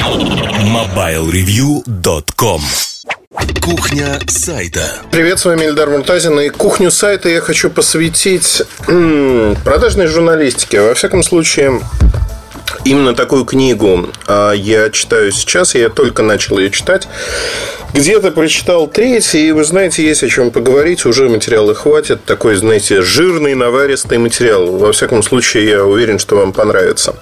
MobileReview.com 0.00 2.62
Кухня 3.60 4.18
сайта. 4.26 4.80
Привет, 5.10 5.38
с 5.38 5.44
вами 5.44 5.66
Эльдар 5.66 5.90
Муртазин. 5.90 6.40
И 6.40 6.48
кухню 6.48 6.90
сайта 6.90 7.28
я 7.28 7.42
хочу 7.42 7.68
посвятить 7.68 8.62
продажной 8.86 10.06
журналистике. 10.06 10.80
Во 10.80 10.94
всяком 10.94 11.22
случае, 11.22 11.82
именно 12.84 13.14
такую 13.14 13.44
книгу 13.44 14.08
а, 14.26 14.52
я 14.52 14.88
читаю 14.88 15.32
сейчас. 15.32 15.74
Я 15.74 15.90
только 15.90 16.22
начал 16.22 16.58
ее 16.58 16.70
читать. 16.70 17.06
Где-то 17.92 18.30
прочитал 18.30 18.86
треть, 18.86 19.34
и 19.34 19.50
вы 19.50 19.64
знаете, 19.64 20.04
есть 20.04 20.22
о 20.22 20.28
чем 20.28 20.52
поговорить, 20.52 21.04
уже 21.06 21.28
материала 21.28 21.74
хватит. 21.74 22.24
Такой, 22.24 22.54
знаете, 22.54 23.02
жирный, 23.02 23.54
наваристый 23.54 24.18
материал. 24.18 24.66
Во 24.66 24.92
всяком 24.92 25.24
случае, 25.24 25.68
я 25.68 25.84
уверен, 25.84 26.20
что 26.20 26.36
вам 26.36 26.52
понравится. 26.52 27.16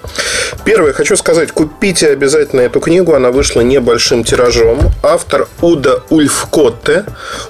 Первое, 0.65 0.93
хочу 0.93 1.15
сказать, 1.15 1.51
купите 1.51 2.09
обязательно 2.09 2.61
эту 2.61 2.79
книгу, 2.79 3.15
она 3.15 3.31
вышла 3.31 3.61
небольшим 3.61 4.23
тиражом. 4.23 4.79
Автор 5.01 5.47
Уда 5.61 6.03
Ульфкотте. 6.09 7.05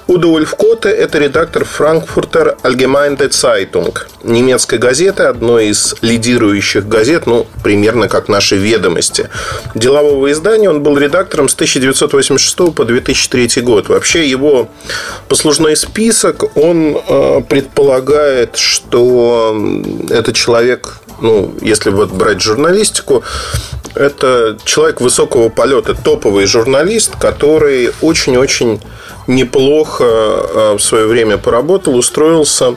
Уда 0.06 0.26
Ульфкотте– 0.26 0.88
это 0.88 1.18
редактор 1.18 1.66
Frankfurter 1.78 2.56
Allgemeine 2.62 3.18
Zeitung, 3.28 3.96
немецкой 4.24 4.78
газеты, 4.78 5.24
одной 5.24 5.68
из 5.68 5.94
лидирующих 6.00 6.88
газет, 6.88 7.26
ну, 7.26 7.46
примерно 7.62 8.08
как 8.08 8.28
наши 8.28 8.56
ведомости. 8.56 9.28
Делового 9.74 10.32
издания 10.32 10.70
он 10.70 10.82
был 10.82 10.96
редактором 10.96 11.50
с 11.50 11.54
1986 11.54 12.74
по 12.74 12.84
2000 12.84 13.09
2003 13.14 13.62
год. 13.62 13.88
Вообще 13.88 14.28
его 14.28 14.68
послужной 15.28 15.76
список, 15.76 16.56
он 16.56 16.96
э, 16.96 17.40
предполагает, 17.48 18.56
что 18.56 19.56
это 20.10 20.32
человек, 20.32 21.00
ну, 21.20 21.54
если 21.60 21.90
вот 21.90 22.10
брать 22.10 22.40
журналистику, 22.40 23.22
это 23.94 24.56
человек 24.64 25.00
высокого 25.00 25.48
полета, 25.48 25.94
топовый 25.94 26.46
журналист, 26.46 27.16
который 27.20 27.92
очень-очень 28.00 28.80
неплохо 29.26 30.04
э, 30.04 30.76
в 30.78 30.80
свое 30.80 31.06
время 31.06 31.38
поработал, 31.38 31.96
устроился. 31.96 32.76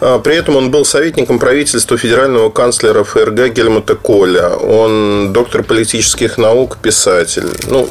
А, 0.00 0.18
при 0.18 0.36
этом 0.36 0.56
он 0.56 0.70
был 0.70 0.84
советником 0.84 1.38
правительства 1.38 1.96
федерального 1.96 2.50
канцлера 2.50 3.04
ФРГ 3.04 3.52
Гельмута 3.52 3.94
Коля. 3.94 4.50
Он 4.50 5.32
доктор 5.32 5.62
политических 5.62 6.38
наук, 6.38 6.78
писатель. 6.78 7.48
Ну, 7.66 7.88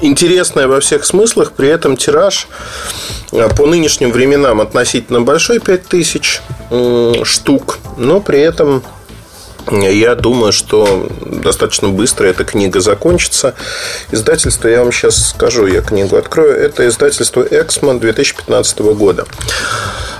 интересная 0.00 0.68
во 0.68 0.80
всех 0.80 1.04
смыслах, 1.04 1.52
при 1.52 1.68
этом 1.68 1.96
тираж 1.96 2.48
э, 3.32 3.48
по 3.56 3.66
нынешним 3.66 4.12
временам 4.12 4.60
относительно 4.60 5.20
большой, 5.20 5.60
5000 5.60 6.42
штук, 7.24 7.78
но 7.96 8.20
при 8.20 8.40
этом 8.40 8.82
я 9.70 10.14
думаю, 10.14 10.52
что 10.52 11.08
достаточно 11.24 11.88
быстро 11.88 12.26
эта 12.26 12.44
книга 12.44 12.80
закончится. 12.80 13.54
Издательство, 14.10 14.68
я 14.68 14.82
вам 14.82 14.92
сейчас 14.92 15.30
скажу, 15.30 15.66
я 15.66 15.80
книгу 15.80 16.16
открою. 16.16 16.54
Это 16.54 16.86
издательство 16.86 17.42
«Эксман» 17.42 17.98
2015 17.98 18.78
года. 18.80 19.26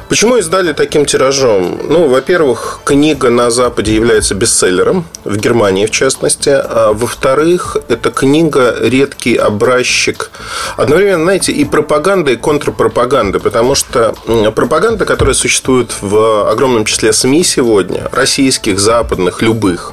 Почему 0.08 0.36
издали 0.36 0.72
таким 0.72 1.06
тиражом? 1.06 1.80
Ну, 1.88 2.08
во-первых, 2.08 2.80
книга 2.84 3.30
на 3.30 3.50
Западе 3.50 3.94
является 3.94 4.34
бестселлером, 4.34 5.06
в 5.24 5.36
Германии 5.36 5.86
в 5.86 5.91
частности. 5.91 6.50
А 6.50 6.92
во-вторых, 6.92 7.78
эта 7.88 8.11
книга 8.11 8.77
редкий 8.80 9.36
образчик 9.36 10.30
одновременно, 10.77 11.24
знаете, 11.24 11.52
и 11.52 11.64
пропаганды, 11.64 12.34
и 12.34 12.36
контрпропаганды, 12.36 13.41
потому 13.41 13.74
что 13.74 14.14
пропаганда, 14.55 15.06
которая 15.06 15.34
существует 15.34 15.92
в 16.00 16.50
огромном 16.50 16.84
числе 16.84 17.12
СМИ 17.12 17.42
сегодня, 17.42 18.08
российских, 18.12 18.78
западных, 18.78 19.41
любых, 19.41 19.92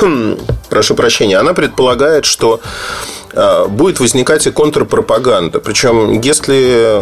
прошу 0.70 0.94
прощения, 0.94 1.38
она 1.38 1.52
предполагает, 1.52 2.24
что 2.24 2.60
будет 3.68 4.00
возникать 4.00 4.46
и 4.46 4.50
контрпропаганда. 4.50 5.60
Причем, 5.60 6.20
если 6.20 7.00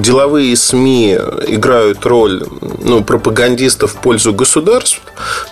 деловые 0.00 0.56
СМИ 0.56 1.18
играют 1.48 2.04
роль 2.06 2.44
ну, 2.82 3.02
пропагандистов 3.02 3.92
в 3.92 3.96
пользу 3.96 4.34
государств, 4.34 5.00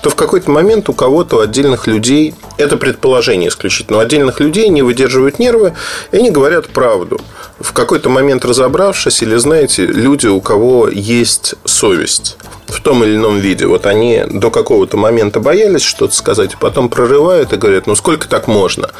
то 0.03 0.11
в 0.11 0.15
какой-то 0.15 0.51
момент 0.51 0.89
у 0.89 0.93
кого-то, 0.93 1.37
у 1.37 1.41
отдельных 1.41 1.87
людей, 1.87 2.35
это 2.63 2.77
предположение 2.77 3.49
исключительно, 3.49 3.99
у 3.99 4.01
отдельных 4.01 4.41
людей 4.41 4.69
не 4.69 4.83
выдерживают 4.83 5.39
нервы, 5.39 5.75
и 6.11 6.17
они 6.17 6.31
говорят 6.31 6.69
правду. 6.69 7.21
В 7.61 7.73
какой-то 7.73 8.09
момент 8.09 8.45
разобравшись, 8.45 9.23
или, 9.23 9.37
знаете, 9.37 9.87
люди, 9.87 10.27
у 10.27 10.41
кого 10.41 10.89
есть 10.89 11.55
совесть 11.65 12.37
в 12.73 12.81
том 12.81 13.05
или 13.05 13.17
ином 13.17 13.39
виде. 13.39 13.67
Вот 13.67 13.87
они 13.87 14.25
до 14.29 14.51
какого-то 14.51 14.97
момента 14.97 15.41
боялись 15.41 15.83
что-то 15.83 16.15
сказать, 16.15 16.55
а 16.55 16.57
потом 16.57 16.89
прорывают 16.89 17.53
и 17.53 17.57
говорят, 17.57 17.87
ну 17.87 17.95
сколько 17.95 18.27
так 18.27 18.49
можно? 18.49 18.91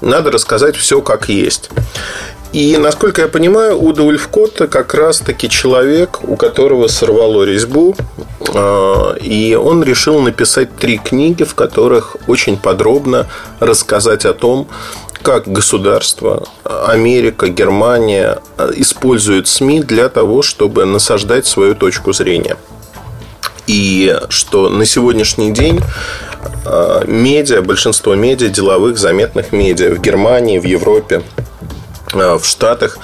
Надо 0.00 0.30
рассказать 0.30 0.76
все 0.76 1.00
как 1.00 1.28
есть. 1.28 1.70
И, 2.54 2.76
насколько 2.76 3.22
я 3.22 3.26
понимаю, 3.26 3.82
Уда 3.82 4.04
Ульфкотта 4.04 4.68
как 4.68 4.94
раз-таки 4.94 5.48
человек, 5.48 6.20
у 6.22 6.36
которого 6.36 6.86
сорвало 6.86 7.42
резьбу, 7.42 7.96
а, 8.54 9.14
и 9.14 9.56
он 9.56 9.82
решил 9.82 10.20
написать 10.20 10.76
три 10.76 10.98
книги, 10.98 11.42
в 11.42 11.56
которых 11.56 12.16
очень 12.28 12.56
подробно 12.56 13.26
рассказать 13.58 14.24
о 14.24 14.34
том, 14.34 14.68
как 15.20 15.48
государство, 15.48 16.46
Америка, 16.62 17.48
Германия 17.48 18.38
используют 18.76 19.48
СМИ 19.48 19.80
для 19.80 20.08
того, 20.08 20.42
чтобы 20.42 20.84
насаждать 20.84 21.46
свою 21.46 21.74
точку 21.74 22.12
зрения. 22.12 22.56
И 23.66 24.16
что 24.28 24.68
на 24.68 24.86
сегодняшний 24.86 25.50
день 25.50 25.80
а, 26.64 27.04
медиа, 27.04 27.62
большинство 27.62 28.14
медиа, 28.14 28.48
деловых, 28.48 28.96
заметных 28.96 29.50
медиа 29.50 29.92
в 29.92 30.00
Германии, 30.00 30.60
в 30.60 30.64
Европе, 30.64 31.22
а, 31.36 31.53
в 32.14 32.44
Штатах, 32.44 32.98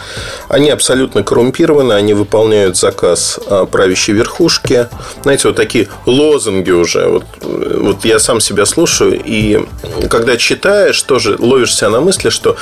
они 0.48 0.71
абсолютно 0.71 1.22
коррумпированы, 1.22 1.93
они 1.93 2.15
выполняют 2.15 2.76
заказ 2.76 3.38
а, 3.47 3.66
правящей 3.66 4.15
верхушки. 4.15 4.88
Знаете, 5.22 5.48
вот 5.48 5.56
такие 5.56 5.88
лозунги 6.06 6.71
уже. 6.71 7.06
Вот, 7.06 7.25
вот 7.43 8.04
я 8.04 8.19
сам 8.19 8.41
себя 8.41 8.66
слушаю, 8.66 9.20
и 9.22 9.60
когда 10.09 10.37
читаешь, 10.37 11.00
тоже 11.03 11.37
ловишь 11.38 11.75
себя 11.75 11.91
на 11.91 12.00
мысли, 12.00 12.31
что 12.31 12.56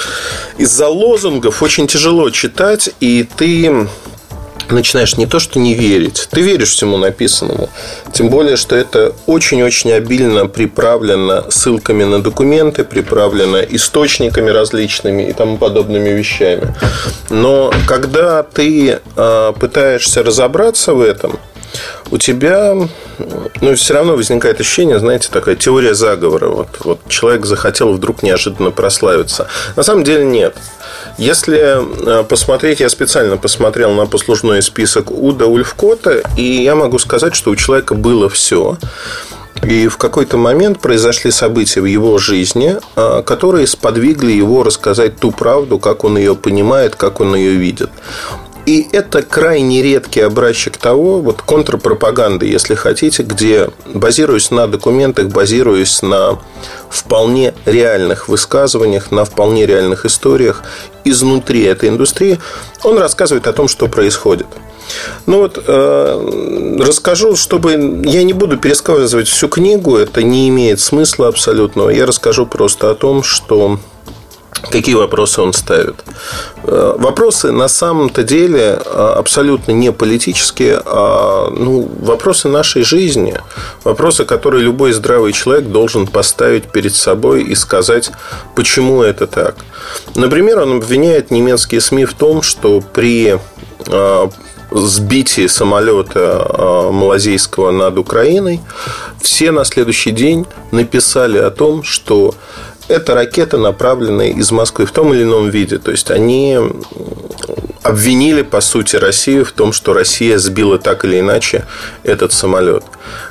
из-за 0.56 0.88
лозунгов 0.88 1.62
очень 1.62 1.87
тяжело 1.87 2.31
читать, 2.31 2.91
и 3.00 3.28
ты 3.37 3.87
начинаешь 4.75 5.17
не 5.17 5.27
то, 5.27 5.39
что 5.39 5.59
не 5.59 5.75
верить, 5.75 6.29
ты 6.31 6.41
веришь 6.41 6.71
всему 6.71 6.97
написанному. 6.97 7.69
Тем 8.12 8.29
более, 8.29 8.56
что 8.56 8.77
это 8.77 9.15
очень-очень 9.27 9.93
обильно 9.93 10.47
приправлено 10.47 11.51
ссылками 11.51 12.05
на 12.05 12.23
документы, 12.23 12.84
приправлено 12.84 13.59
источниками 13.59 14.51
различными 14.51 15.23
и 15.23 15.33
тому 15.33 15.59
подобными 15.59 16.11
вещами. 16.11 16.75
Но 17.31 17.73
когда 17.87 18.43
ты 18.43 19.01
э, 19.17 19.53
пытаешься 19.59 20.23
разобраться 20.23 20.95
в 20.95 21.00
этом, 21.00 21.39
у 22.11 22.19
тебя 22.19 22.75
ну, 23.61 23.75
все 23.75 23.95
равно 23.95 24.17
возникает 24.17 24.61
ощущение, 24.61 24.99
знаете, 24.99 25.29
такая 25.31 25.56
теория 25.56 25.95
заговора. 25.95 26.49
Вот, 26.49 26.69
вот 26.85 27.00
человек 27.09 27.45
захотел 27.47 27.93
вдруг 27.93 28.23
неожиданно 28.23 28.71
прославиться. 28.71 29.49
На 29.77 29.83
самом 29.83 30.05
деле 30.05 30.25
нет. 30.25 30.56
Если 31.19 31.59
э, 31.59 32.23
посмотреть, 32.23 32.79
я 32.79 32.89
специально 32.89 33.37
посмотрел 33.37 33.93
на 33.93 34.06
послужной 34.06 34.62
список 34.62 35.11
Уда 35.11 35.47
Ульфкота, 35.47 36.23
и 36.37 36.62
я 36.62 36.77
могу 36.77 37.01
сказать, 37.01 37.34
что 37.34 37.51
у 37.51 37.56
человека 37.56 37.97
было 37.97 38.29
все. 38.29 38.79
И 39.65 39.89
в 39.89 39.97
какой-то 39.97 40.37
момент 40.37 40.79
произошли 40.79 41.33
события 41.33 41.81
в 41.81 41.87
его 41.87 42.19
жизни, 42.19 42.77
э, 42.95 43.23
которые 43.27 43.67
сподвигли 43.67 44.31
его 44.31 44.62
рассказать 44.62 45.19
ту 45.19 45.33
правду, 45.33 45.81
как 45.81 46.05
он 46.05 46.17
ее 46.17 46.37
понимает, 46.37 46.95
как 46.95 47.21
он 47.21 47.35
ее 47.35 47.55
видит. 47.55 47.91
И 48.66 48.86
это 48.92 49.22
крайне 49.22 49.82
редкий 49.82 50.20
образчик 50.20 50.76
того, 50.76 51.20
вот 51.20 51.41
контрпропаганды, 51.42 52.46
если 52.46 52.74
хотите, 52.74 53.22
где, 53.22 53.70
базируясь 53.86 54.50
на 54.50 54.66
документах, 54.66 55.28
базируясь 55.28 56.02
на 56.02 56.38
вполне 56.91 57.54
реальных 57.64 58.28
высказываниях, 58.28 59.10
на 59.10 59.24
вполне 59.24 59.64
реальных 59.64 60.05
историях 60.05 60.62
изнутри 61.05 61.62
этой 61.62 61.88
индустрии, 61.88 62.38
он 62.84 62.99
рассказывает 62.99 63.46
о 63.46 63.52
том, 63.52 63.69
что 63.69 63.88
происходит. 63.88 64.46
Ну 65.26 65.38
вот, 65.38 65.62
э, 65.66 66.78
расскажу, 66.81 67.37
чтобы 67.37 68.02
я 68.04 68.22
не 68.22 68.32
буду 68.32 68.56
пересказывать 68.56 69.28
всю 69.28 69.49
книгу, 69.49 69.96
это 69.96 70.22
не 70.22 70.49
имеет 70.49 70.81
смысла 70.81 71.28
абсолютного. 71.28 71.90
Я 71.90 72.06
расскажу 72.06 72.46
просто 72.46 72.90
о 72.90 72.94
том, 72.94 73.22
что 73.22 73.78
Какие 74.70 74.94
вопросы 74.94 75.40
он 75.40 75.52
ставит? 75.52 75.94
Э, 76.64 76.94
вопросы 76.99 77.52
на 77.52 77.69
самом-то 77.69 78.22
деле 78.22 78.81
э, 78.84 79.14
абсолютно 79.16 79.72
не 79.72 79.93
политические, 79.93 80.82
а 80.84 81.50
ну, 81.50 81.88
вопросы 82.00 82.49
нашей 82.49 82.82
жизни. 82.82 83.34
Вопросы, 83.84 84.25
которые 84.25 84.64
любой 84.64 84.93
здравый 84.93 85.32
человек 85.32 85.69
должен 85.69 86.06
поставить 86.06 86.70
перед 86.70 86.94
собой 86.94 87.43
и 87.44 87.55
сказать, 87.55 88.10
почему 88.55 89.02
это 89.02 89.26
так. 89.26 89.56
Например, 90.14 90.61
он 90.61 90.78
обвиняет 90.78 91.31
немецкие 91.31 91.81
СМИ 91.81 92.04
в 92.04 92.14
том, 92.14 92.43
что 92.43 92.81
при 92.81 93.38
э, 93.87 94.28
сбитии 94.70 95.46
самолета 95.46 96.90
малазийского 96.93 97.70
над 97.70 97.96
Украиной 97.96 98.61
все 99.22 99.50
на 99.50 99.64
следующий 99.64 100.11
день 100.11 100.46
написали 100.72 101.38
о 101.38 101.50
том, 101.50 101.82
что 101.82 102.34
это 102.88 103.14
ракеты, 103.14 103.56
направленные 103.56 104.32
из 104.32 104.50
Москвы 104.50 104.87
в 104.87 104.93
том 104.93 105.12
или 105.14 105.23
ином 105.23 105.50
виде. 105.50 105.79
То 105.79 105.90
есть 105.90 106.11
они 106.11 106.58
обвинили, 107.82 108.43
по 108.43 108.61
сути, 108.61 108.96
Россию 108.96 109.44
в 109.44 109.52
том, 109.52 109.73
что 109.73 109.93
Россия 109.93 110.38
сбила 110.38 110.79
так 110.79 111.05
или 111.05 111.20
иначе 111.20 111.64
этот 112.02 112.32
самолет. 112.32 112.85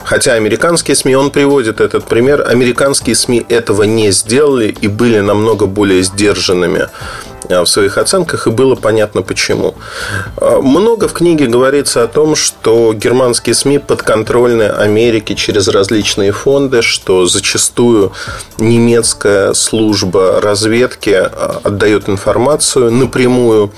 Хотя 0.04 0.34
американские 0.34 0.96
СМИ, 0.96 1.16
он 1.16 1.32
приводит 1.32 1.80
этот 1.82 2.06
пример, 2.06 2.44
американские 2.48 3.16
СМИ 3.16 3.46
этого 3.50 3.84
не 3.84 4.12
сделали 4.12 4.76
и 4.82 4.88
были 4.88 5.20
намного 5.20 5.66
более 5.66 6.02
сдержанными 6.02 6.88
в 7.50 7.66
своих 7.66 7.98
оценках, 7.98 8.48
и 8.48 8.50
было 8.50 8.76
понятно 8.76 9.22
почему. 9.22 9.76
А, 10.38 10.60
много 10.62 11.08
в 11.08 11.14
книге 11.14 11.48
говорится 11.48 12.04
о 12.04 12.08
том, 12.08 12.36
что 12.36 12.94
германские 12.94 13.56
СМИ 13.56 13.80
подконтрольны 13.80 14.64
Америке 14.64 15.36
через 15.36 15.68
различные 15.68 16.32
фонды, 16.32 16.82
что 16.82 17.26
зачастую 17.26 18.12
немецкая 18.58 19.54
служба 19.54 20.42
разведки 20.42 21.12
а, 21.12 21.62
отдает 21.64 22.10
информацию 22.10 22.92
напрямую 22.92 23.72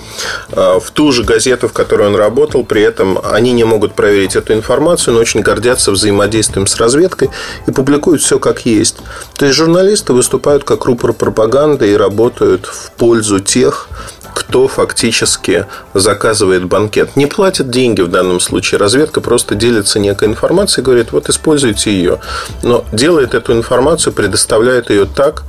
в 0.49 0.91
ту 0.93 1.11
же 1.11 1.23
газету, 1.23 1.67
в 1.67 1.73
которой 1.73 2.07
он 2.07 2.15
работал, 2.15 2.63
при 2.63 2.81
этом 2.81 3.19
они 3.23 3.51
не 3.51 3.63
могут 3.63 3.93
проверить 3.93 4.35
эту 4.35 4.53
информацию, 4.53 5.13
но 5.13 5.19
очень 5.19 5.41
гордятся 5.41 5.91
взаимодействием 5.91 6.67
с 6.67 6.77
разведкой 6.77 7.29
и 7.67 7.71
публикуют 7.71 8.21
все 8.21 8.39
как 8.39 8.65
есть. 8.65 8.97
То 9.37 9.45
есть 9.45 9.57
журналисты 9.57 10.13
выступают 10.13 10.63
как 10.63 10.85
рупор 10.85 11.13
пропаганды 11.13 11.91
и 11.91 11.95
работают 11.95 12.65
в 12.65 12.91
пользу 12.91 13.39
тех, 13.39 13.58
тех, 13.59 13.89
кто 14.33 14.67
фактически 14.67 15.65
заказывает 15.93 16.63
банкет. 16.63 17.17
Не 17.17 17.25
платят 17.25 17.69
деньги 17.69 18.01
в 18.01 18.07
данном 18.07 18.39
случае. 18.39 18.79
Разведка 18.79 19.19
просто 19.19 19.55
делится 19.55 19.99
некой 19.99 20.29
информацией 20.29 20.85
говорит, 20.85 21.11
вот 21.11 21.29
используйте 21.29 21.91
ее. 21.91 22.19
Но 22.63 22.85
делает 22.93 23.33
эту 23.33 23.51
информацию, 23.53 24.13
предоставляет 24.13 24.89
ее 24.89 25.05
так, 25.05 25.43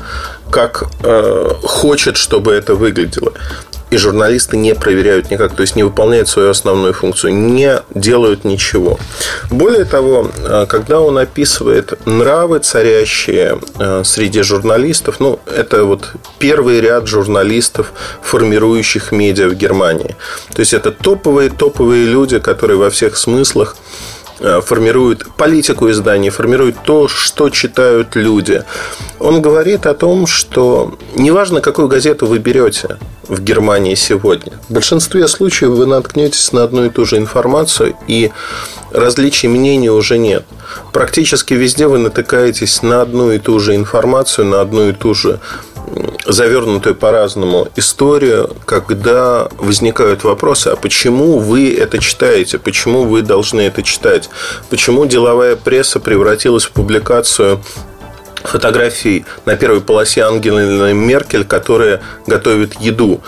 как 0.50 0.84
э, 1.04 1.50
хочет, 1.62 2.16
чтобы 2.16 2.52
это 2.52 2.74
выглядело 2.74 3.32
и 3.90 3.96
журналисты 3.96 4.56
не 4.56 4.74
проверяют 4.74 5.30
никак, 5.30 5.54
то 5.54 5.62
есть 5.62 5.76
не 5.76 5.82
выполняют 5.82 6.28
свою 6.28 6.50
основную 6.50 6.92
функцию, 6.92 7.34
не 7.34 7.82
делают 7.94 8.44
ничего. 8.44 8.98
Более 9.50 9.84
того, 9.84 10.30
э, 10.36 10.66
когда 10.68 11.00
он 11.00 11.18
описывает 11.18 12.06
нравы, 12.06 12.60
царящие 12.60 13.60
э, 13.78 14.02
среди 14.04 14.42
журналистов, 14.42 15.16
ну, 15.20 15.40
это 15.46 15.84
вот 15.84 16.12
первый 16.38 16.80
ряд 16.80 17.06
журналистов, 17.06 17.92
формирующих 18.22 19.12
медиа 19.12 19.48
в 19.48 19.54
Германии. 19.54 20.16
То 20.54 20.60
есть 20.60 20.72
это 20.72 20.92
топовые-топовые 20.92 22.06
люди, 22.06 22.38
которые 22.38 22.76
во 22.76 22.90
всех 22.90 23.16
смыслах 23.16 23.76
формирует 24.62 25.26
политику 25.36 25.90
изданий, 25.90 26.30
формирует 26.30 26.76
то, 26.82 27.08
что 27.08 27.50
читают 27.50 28.16
люди. 28.16 28.64
Он 29.18 29.42
говорит 29.42 29.86
о 29.86 29.94
том, 29.94 30.26
что 30.26 30.98
неважно, 31.14 31.60
какую 31.60 31.88
газету 31.88 32.26
вы 32.26 32.38
берете 32.38 32.98
в 33.28 33.40
Германии 33.40 33.94
сегодня, 33.94 34.52
в 34.68 34.72
большинстве 34.72 35.28
случаев 35.28 35.70
вы 35.70 35.86
наткнетесь 35.86 36.52
на 36.52 36.64
одну 36.64 36.86
и 36.86 36.90
ту 36.90 37.04
же 37.04 37.16
информацию, 37.18 37.94
и 38.08 38.32
различий 38.92 39.48
мнений 39.48 39.90
уже 39.90 40.18
нет. 40.18 40.44
Практически 40.92 41.54
везде 41.54 41.86
вы 41.86 41.98
натыкаетесь 41.98 42.82
на 42.82 43.02
одну 43.02 43.30
и 43.30 43.38
ту 43.38 43.60
же 43.60 43.76
информацию, 43.76 44.46
на 44.46 44.60
одну 44.60 44.88
и 44.88 44.92
ту 44.92 45.14
же 45.14 45.40
завернутую 46.26 46.94
по-разному 46.94 47.68
историю, 47.76 48.56
когда 48.64 49.48
возникают 49.58 50.24
вопросы, 50.24 50.68
а 50.68 50.76
почему 50.76 51.38
вы 51.38 51.74
это 51.74 51.98
читаете, 51.98 52.58
почему 52.58 53.04
вы 53.04 53.22
должны 53.22 53.62
это 53.62 53.82
читать, 53.82 54.30
почему 54.68 55.06
деловая 55.06 55.56
пресса 55.56 56.00
превратилась 56.00 56.64
в 56.64 56.70
публикацию 56.70 57.60
фотографий 58.42 59.24
на 59.44 59.56
первой 59.56 59.80
полосе 59.80 60.22
Ангелы 60.22 60.92
Меркель, 60.94 61.44
которая 61.44 62.00
готовит 62.26 62.80
еду. 62.80 63.20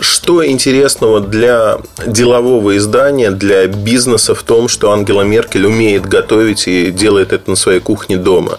Что 0.00 0.46
интересного 0.46 1.20
для 1.20 1.78
делового 2.06 2.76
издания, 2.76 3.30
для 3.30 3.66
бизнеса 3.66 4.34
в 4.34 4.42
том, 4.42 4.68
что 4.68 4.92
Ангела 4.92 5.22
Меркель 5.22 5.66
умеет 5.66 6.06
готовить 6.06 6.66
и 6.66 6.90
делает 6.90 7.32
это 7.32 7.50
на 7.50 7.56
своей 7.56 7.80
кухне 7.80 8.16
дома? 8.16 8.58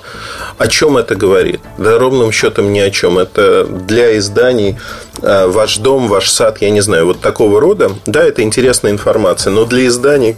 О 0.58 0.68
чем 0.68 0.98
это 0.98 1.16
говорит? 1.16 1.62
Да 1.78 1.98
ровным 1.98 2.32
счетом 2.32 2.72
ни 2.74 2.80
о 2.80 2.90
чем. 2.92 3.18
Это 3.18 3.66
для 3.66 4.18
изданий 4.18 4.78
э, 5.22 5.48
ваш 5.48 5.78
дом, 5.78 6.08
ваш 6.08 6.30
сад, 6.30 6.62
я 6.62 6.70
не 6.70 6.82
знаю, 6.82 7.08
вот 7.08 7.22
такого 7.22 7.60
рода. 7.60 7.92
Да, 8.06 8.24
это 8.24 8.44
интересная 8.44 8.92
информация, 8.92 9.52
но 9.52 9.66
для 9.66 9.88
изданий, 9.88 10.38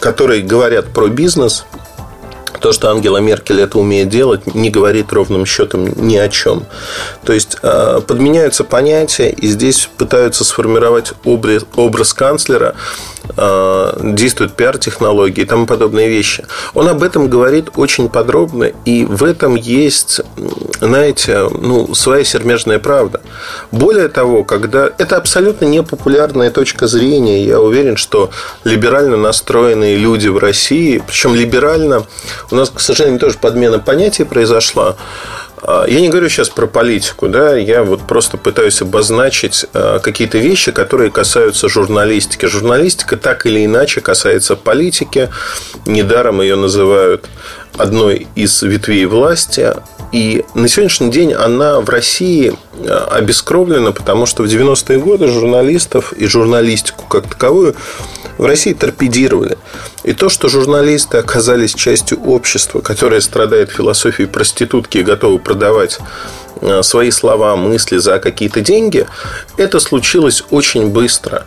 которые 0.00 0.42
говорят 0.42 0.86
про 0.92 1.08
бизнес, 1.08 1.64
то, 2.62 2.72
что 2.72 2.90
Ангела 2.90 3.18
Меркель 3.18 3.60
это 3.60 3.78
умеет 3.78 4.08
делать, 4.08 4.54
не 4.54 4.70
говорит 4.70 5.12
ровным 5.12 5.44
счетом 5.44 5.84
ни 5.96 6.16
о 6.16 6.28
чем. 6.28 6.64
То 7.24 7.32
есть 7.32 7.56
э, 7.62 8.00
подменяются 8.06 8.64
понятия, 8.64 9.30
и 9.30 9.48
здесь 9.48 9.90
пытаются 9.98 10.44
сформировать 10.44 11.12
образ, 11.24 11.64
образ 11.74 12.14
канцлера, 12.14 12.74
э, 13.36 14.00
действуют 14.14 14.54
пиар-технологии 14.54 15.42
и 15.42 15.44
тому 15.44 15.66
подобные 15.66 16.08
вещи. 16.08 16.44
Он 16.74 16.88
об 16.88 17.02
этом 17.02 17.28
говорит 17.28 17.70
очень 17.76 18.08
подробно, 18.08 18.70
и 18.84 19.04
в 19.04 19.24
этом 19.24 19.56
есть, 19.56 20.20
знаете, 20.80 21.48
ну, 21.50 21.94
своя 21.94 22.24
сермяжная 22.24 22.78
правда. 22.78 23.20
Более 23.72 24.08
того, 24.08 24.44
когда 24.44 24.90
это 24.98 25.16
абсолютно 25.16 25.64
непопулярная 25.64 26.50
точка 26.50 26.86
зрения, 26.86 27.44
я 27.44 27.60
уверен, 27.60 27.96
что 27.96 28.30
либерально 28.62 29.16
настроенные 29.16 29.96
люди 29.96 30.28
в 30.28 30.38
России, 30.38 31.02
причем 31.04 31.34
либерально 31.34 32.06
у 32.52 32.56
нас, 32.56 32.70
к 32.70 32.80
сожалению, 32.80 33.18
тоже 33.18 33.38
подмена 33.38 33.78
понятий 33.78 34.24
произошла. 34.24 34.96
А, 35.62 35.84
я 35.86 36.00
не 36.00 36.08
говорю 36.08 36.28
сейчас 36.28 36.48
про 36.48 36.66
политику, 36.66 37.28
да, 37.28 37.56
я 37.56 37.82
вот 37.82 38.02
просто 38.02 38.36
пытаюсь 38.36 38.82
обозначить 38.82 39.64
а, 39.72 40.00
какие-то 40.00 40.38
вещи, 40.38 40.72
которые 40.72 41.10
касаются 41.10 41.68
журналистики. 41.68 42.46
Журналистика 42.46 43.16
так 43.16 43.46
или 43.46 43.64
иначе 43.64 44.00
касается 44.00 44.56
политики. 44.56 45.30
Недаром 45.86 46.40
ее 46.40 46.56
называют 46.56 47.26
одной 47.76 48.26
из 48.34 48.60
ветвей 48.62 49.06
власти. 49.06 49.74
И 50.10 50.44
на 50.54 50.68
сегодняшний 50.68 51.10
день 51.10 51.32
она 51.32 51.80
в 51.80 51.88
России 51.88 52.54
а, 52.86 53.08
обескровлена, 53.12 53.92
потому 53.92 54.26
что 54.26 54.42
в 54.42 54.46
90-е 54.46 54.98
годы 54.98 55.28
журналистов 55.28 56.12
и 56.12 56.26
журналистику 56.26 57.04
как 57.06 57.28
таковую 57.28 57.76
в 58.38 58.44
России 58.44 58.72
торпедировали. 58.72 59.58
И 60.04 60.12
то, 60.12 60.28
что 60.28 60.48
журналисты 60.48 61.18
оказались 61.18 61.74
частью 61.74 62.20
общества, 62.22 62.80
которое 62.80 63.20
страдает 63.20 63.70
философией 63.70 64.28
проститутки 64.28 64.98
и 64.98 65.02
готовы 65.02 65.38
продавать 65.38 65.98
э, 66.60 66.82
свои 66.82 67.10
слова, 67.10 67.56
мысли 67.56 67.98
за 67.98 68.18
какие-то 68.18 68.60
деньги, 68.60 69.06
это 69.56 69.80
случилось 69.80 70.42
очень 70.50 70.88
быстро. 70.88 71.46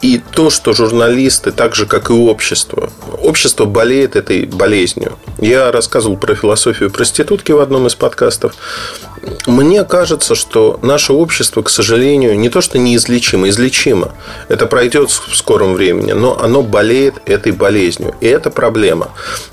И 0.00 0.20
то, 0.32 0.50
что 0.50 0.74
журналисты, 0.74 1.50
так 1.50 1.74
же 1.74 1.86
как 1.86 2.10
и 2.10 2.12
общество, 2.12 2.90
общество 3.22 3.64
болеет 3.64 4.16
этой 4.16 4.44
болезнью. 4.44 5.18
Я 5.38 5.72
рассказывал 5.72 6.16
про 6.16 6.34
философию 6.34 6.90
проститутки 6.90 7.52
в 7.52 7.60
одном 7.60 7.86
из 7.86 7.94
подкастов. 7.94 8.54
Мне 9.46 9.84
кажется, 9.84 10.34
что 10.34 10.78
наше 10.82 11.12
общество, 11.12 11.62
к 11.62 11.70
сожалению, 11.70 12.38
не 12.38 12.50
то 12.50 12.60
что 12.60 12.78
неизлечимо, 12.78 13.48
излечимо. 13.48 14.12
Это 14.48 14.66
пройдет 14.66 15.10
в 15.10 15.34
скором 15.34 15.74
времени, 15.74 16.12
но 16.12 16.38
оно 16.38 16.62
болеет 16.62 17.14
этой 17.24 17.52
болезнью. 17.52 18.14
И 18.20 18.26
это 18.26 18.50
проблема. 18.50 19.10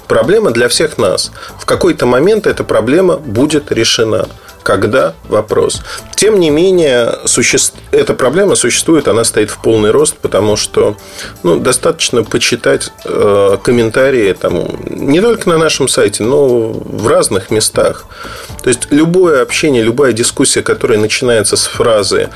Проблема 0.07 0.51
для 0.51 0.67
всех 0.67 0.97
нас. 0.97 1.31
В 1.57 1.65
какой-то 1.65 2.05
момент 2.05 2.47
эта 2.47 2.63
проблема 2.63 3.17
будет 3.17 3.71
решена. 3.71 4.27
Когда? 4.63 5.15
Вопрос. 5.27 5.81
Тем 6.15 6.39
не 6.39 6.49
менее, 6.49 7.19
суще... 7.25 7.57
эта 7.91 8.13
проблема 8.13 8.55
существует, 8.55 9.07
она 9.07 9.23
стоит 9.23 9.49
в 9.49 9.61
полный 9.61 9.91
рост, 9.91 10.17
потому 10.17 10.55
что 10.55 10.97
ну, 11.43 11.57
достаточно 11.57 12.23
почитать 12.23 12.91
э, 13.05 13.57
комментарии 13.63 14.33
там, 14.33 14.67
не 14.89 15.19
только 15.21 15.49
на 15.49 15.57
нашем 15.57 15.87
сайте, 15.87 16.23
но 16.23 16.69
в 16.69 17.07
разных 17.07 17.49
местах. 17.49 18.05
То 18.63 18.69
есть, 18.69 18.87
любое 18.91 19.41
общение, 19.41 19.81
любая 19.81 20.13
дискуссия, 20.13 20.61
которая 20.61 20.99
начинается 20.99 21.57
с 21.57 21.65
фразы 21.65 22.29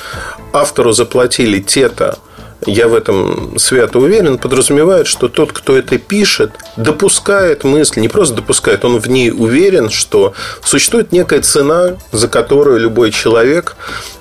«автору 0.54 0.92
заплатили 0.92 1.60
те-то», 1.60 2.18
я 2.66 2.88
в 2.88 2.94
этом 2.94 3.58
свято 3.60 4.00
уверен, 4.00 4.38
подразумевает, 4.38 5.08
что 5.08 5.28
тот, 5.28 5.52
кто 5.52 5.78
это 5.78 5.98
пишет, 5.98 6.52
допускает 6.78 7.64
мысль, 7.64 8.00
не 8.00 8.08
просто 8.08 8.36
допускает, 8.36 8.86
он 8.86 9.00
в 9.00 9.08
ней 9.08 9.32
уверен, 9.32 9.90
что 9.90 10.34
существует 10.64 11.12
некая 11.12 11.42
цена, 11.42 11.98
за 12.12 12.28
которую 12.28 12.80
любой 12.80 13.12
человек, 13.12 13.76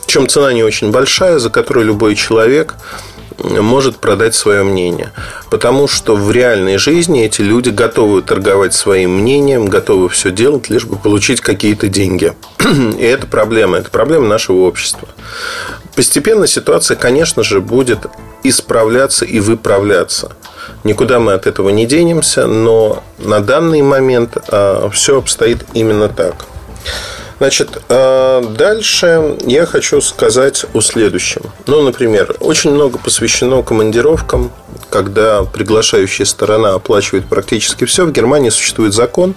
причем 0.06 0.28
цена 0.28 0.52
не 0.52 0.62
очень 0.62 0.90
большая, 0.90 1.38
за 1.38 1.50
которую 1.50 1.86
любой 1.86 2.14
человек 2.14 2.74
может 3.38 3.96
продать 3.96 4.34
свое 4.34 4.62
мнение. 4.62 5.12
Потому 5.50 5.88
что 5.88 6.14
в 6.14 6.30
реальной 6.30 6.78
жизни 6.78 7.24
эти 7.24 7.42
люди 7.42 7.70
готовы 7.70 8.22
торговать 8.22 8.74
своим 8.74 9.18
мнением, 9.18 9.66
готовы 9.66 10.08
все 10.08 10.30
делать, 10.30 10.70
лишь 10.70 10.84
бы 10.84 10.96
получить 10.96 11.40
какие-то 11.40 11.88
деньги. 11.88 12.32
И 12.98 13.02
это 13.02 13.26
проблема. 13.26 13.78
Это 13.78 13.90
проблема 13.90 14.28
нашего 14.28 14.58
общества. 14.58 15.08
Постепенно 15.96 16.46
ситуация, 16.46 16.96
конечно 16.96 17.42
же, 17.42 17.60
будет 17.60 18.06
исправляться 18.44 19.24
и 19.24 19.40
выправляться. 19.40 20.32
Никуда 20.84 21.18
мы 21.18 21.32
от 21.32 21.46
этого 21.46 21.70
не 21.70 21.86
денемся, 21.86 22.46
но 22.46 23.02
на 23.18 23.40
данный 23.40 23.82
момент 23.82 24.36
а, 24.48 24.88
все 24.90 25.18
обстоит 25.18 25.64
именно 25.72 26.08
так. 26.08 26.46
Значит, 27.38 27.82
э, 27.88 28.44
дальше 28.56 29.36
я 29.44 29.66
хочу 29.66 30.00
сказать 30.00 30.64
о 30.72 30.80
следующем. 30.80 31.42
Ну, 31.66 31.82
например, 31.82 32.36
очень 32.38 32.70
много 32.70 32.98
посвящено 32.98 33.62
командировкам, 33.62 34.52
когда 34.88 35.42
приглашающая 35.42 36.26
сторона 36.26 36.74
оплачивает 36.74 37.26
практически 37.26 37.84
все. 37.86 38.06
В 38.06 38.12
Германии 38.12 38.50
существует 38.50 38.94
закон, 38.94 39.34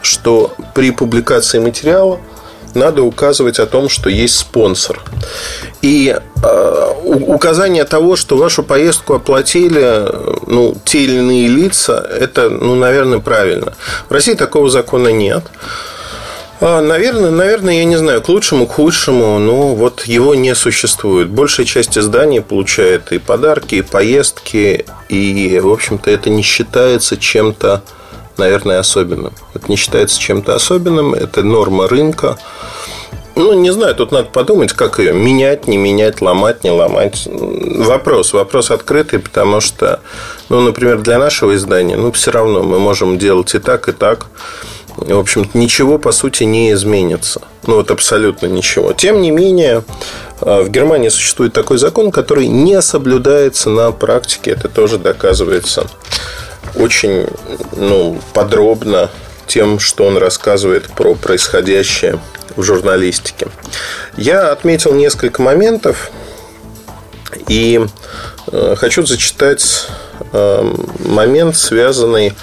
что 0.00 0.54
при 0.74 0.90
публикации 0.90 1.58
материала 1.58 2.18
надо 2.78 3.02
указывать 3.02 3.58
о 3.58 3.66
том, 3.66 3.88
что 3.88 4.08
есть 4.08 4.36
спонсор. 4.36 5.00
И 5.82 6.16
э, 6.42 6.92
указание 7.04 7.84
того, 7.84 8.16
что 8.16 8.36
вашу 8.36 8.62
поездку 8.62 9.14
оплатили 9.14 10.08
ну, 10.46 10.76
те 10.84 11.04
или 11.04 11.16
иные 11.18 11.48
лица, 11.48 11.98
это, 11.98 12.48
ну, 12.48 12.74
наверное, 12.74 13.18
правильно. 13.18 13.74
В 14.08 14.12
России 14.12 14.34
такого 14.34 14.70
закона 14.70 15.08
нет. 15.08 15.44
А, 16.60 16.80
наверное, 16.80 17.30
наверное, 17.30 17.74
я 17.74 17.84
не 17.84 17.96
знаю, 17.96 18.20
к 18.20 18.28
лучшему, 18.28 18.66
к 18.66 18.72
худшему, 18.72 19.38
но 19.38 19.74
вот 19.76 20.06
его 20.06 20.34
не 20.34 20.54
существует. 20.56 21.28
Большая 21.28 21.66
часть 21.66 21.96
изданий 21.96 22.40
получает 22.40 23.12
и 23.12 23.18
подарки, 23.18 23.76
и 23.76 23.82
поездки, 23.82 24.84
и, 25.08 25.60
в 25.62 25.68
общем-то, 25.68 26.10
это 26.10 26.30
не 26.30 26.42
считается 26.42 27.16
чем-то, 27.16 27.82
наверное, 28.38 28.78
особенным. 28.78 29.32
Это 29.54 29.66
не 29.68 29.76
считается 29.76 30.18
чем-то 30.18 30.54
особенным, 30.54 31.14
это 31.14 31.42
норма 31.42 31.88
рынка. 31.88 32.38
Ну, 33.34 33.52
не 33.52 33.70
знаю, 33.70 33.94
тут 33.94 34.10
надо 34.10 34.28
подумать, 34.30 34.72
как 34.72 34.98
ее 34.98 35.12
менять, 35.12 35.68
не 35.68 35.76
менять, 35.76 36.20
ломать, 36.20 36.64
не 36.64 36.70
ломать. 36.70 37.28
Вопрос, 37.30 38.32
вопрос 38.32 38.72
открытый, 38.72 39.20
потому 39.20 39.60
что, 39.60 40.00
ну, 40.48 40.60
например, 40.60 40.98
для 41.02 41.18
нашего 41.18 41.54
издания, 41.54 41.96
ну, 41.96 42.10
все 42.10 42.32
равно 42.32 42.64
мы 42.64 42.80
можем 42.80 43.16
делать 43.16 43.54
и 43.54 43.60
так, 43.60 43.88
и 43.88 43.92
так 43.92 44.26
в 44.98 45.18
общем-то, 45.18 45.56
ничего, 45.56 45.98
по 45.98 46.12
сути, 46.12 46.44
не 46.44 46.72
изменится. 46.72 47.42
Ну, 47.66 47.76
вот 47.76 47.90
абсолютно 47.90 48.46
ничего. 48.46 48.92
Тем 48.92 49.20
не 49.20 49.30
менее, 49.30 49.84
э, 50.40 50.62
в 50.62 50.70
Германии 50.70 51.08
существует 51.08 51.52
такой 51.52 51.78
закон, 51.78 52.10
который 52.10 52.48
не 52.48 52.80
соблюдается 52.82 53.70
на 53.70 53.92
практике. 53.92 54.52
Это 54.52 54.68
тоже 54.68 54.98
доказывается 54.98 55.86
очень 56.74 57.26
ну, 57.76 58.20
подробно 58.34 59.10
тем, 59.46 59.78
что 59.78 60.06
он 60.06 60.18
рассказывает 60.18 60.88
про 60.88 61.14
происходящее 61.14 62.20
в 62.56 62.62
журналистике. 62.62 63.48
Я 64.16 64.52
отметил 64.52 64.94
несколько 64.94 65.42
моментов 65.42 66.10
и 67.46 67.86
э, 68.50 68.74
хочу 68.76 69.06
зачитать 69.06 69.86
э, 70.32 70.74
момент, 71.04 71.56
связанный 71.56 72.34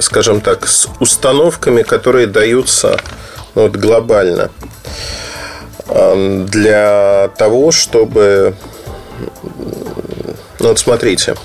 скажем 0.00 0.40
так, 0.40 0.66
с 0.66 0.88
установками, 1.00 1.82
которые 1.82 2.26
даются 2.26 2.98
ну, 3.54 3.62
вот, 3.62 3.76
глобально 3.76 4.50
для 5.88 7.30
того, 7.38 7.70
чтобы... 7.70 8.54
Ну, 10.58 10.68
вот 10.68 10.78
смотрите. 10.78 11.36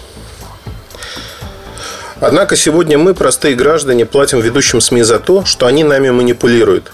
Однако 2.21 2.55
сегодня 2.55 2.99
мы, 2.99 3.15
простые 3.15 3.55
граждане, 3.55 4.05
платим 4.05 4.39
ведущим 4.41 4.79
СМИ 4.79 5.01
за 5.01 5.19
то, 5.19 5.43
что 5.43 5.65
они 5.65 5.83
нами 5.83 6.11
манипулируют 6.11 6.91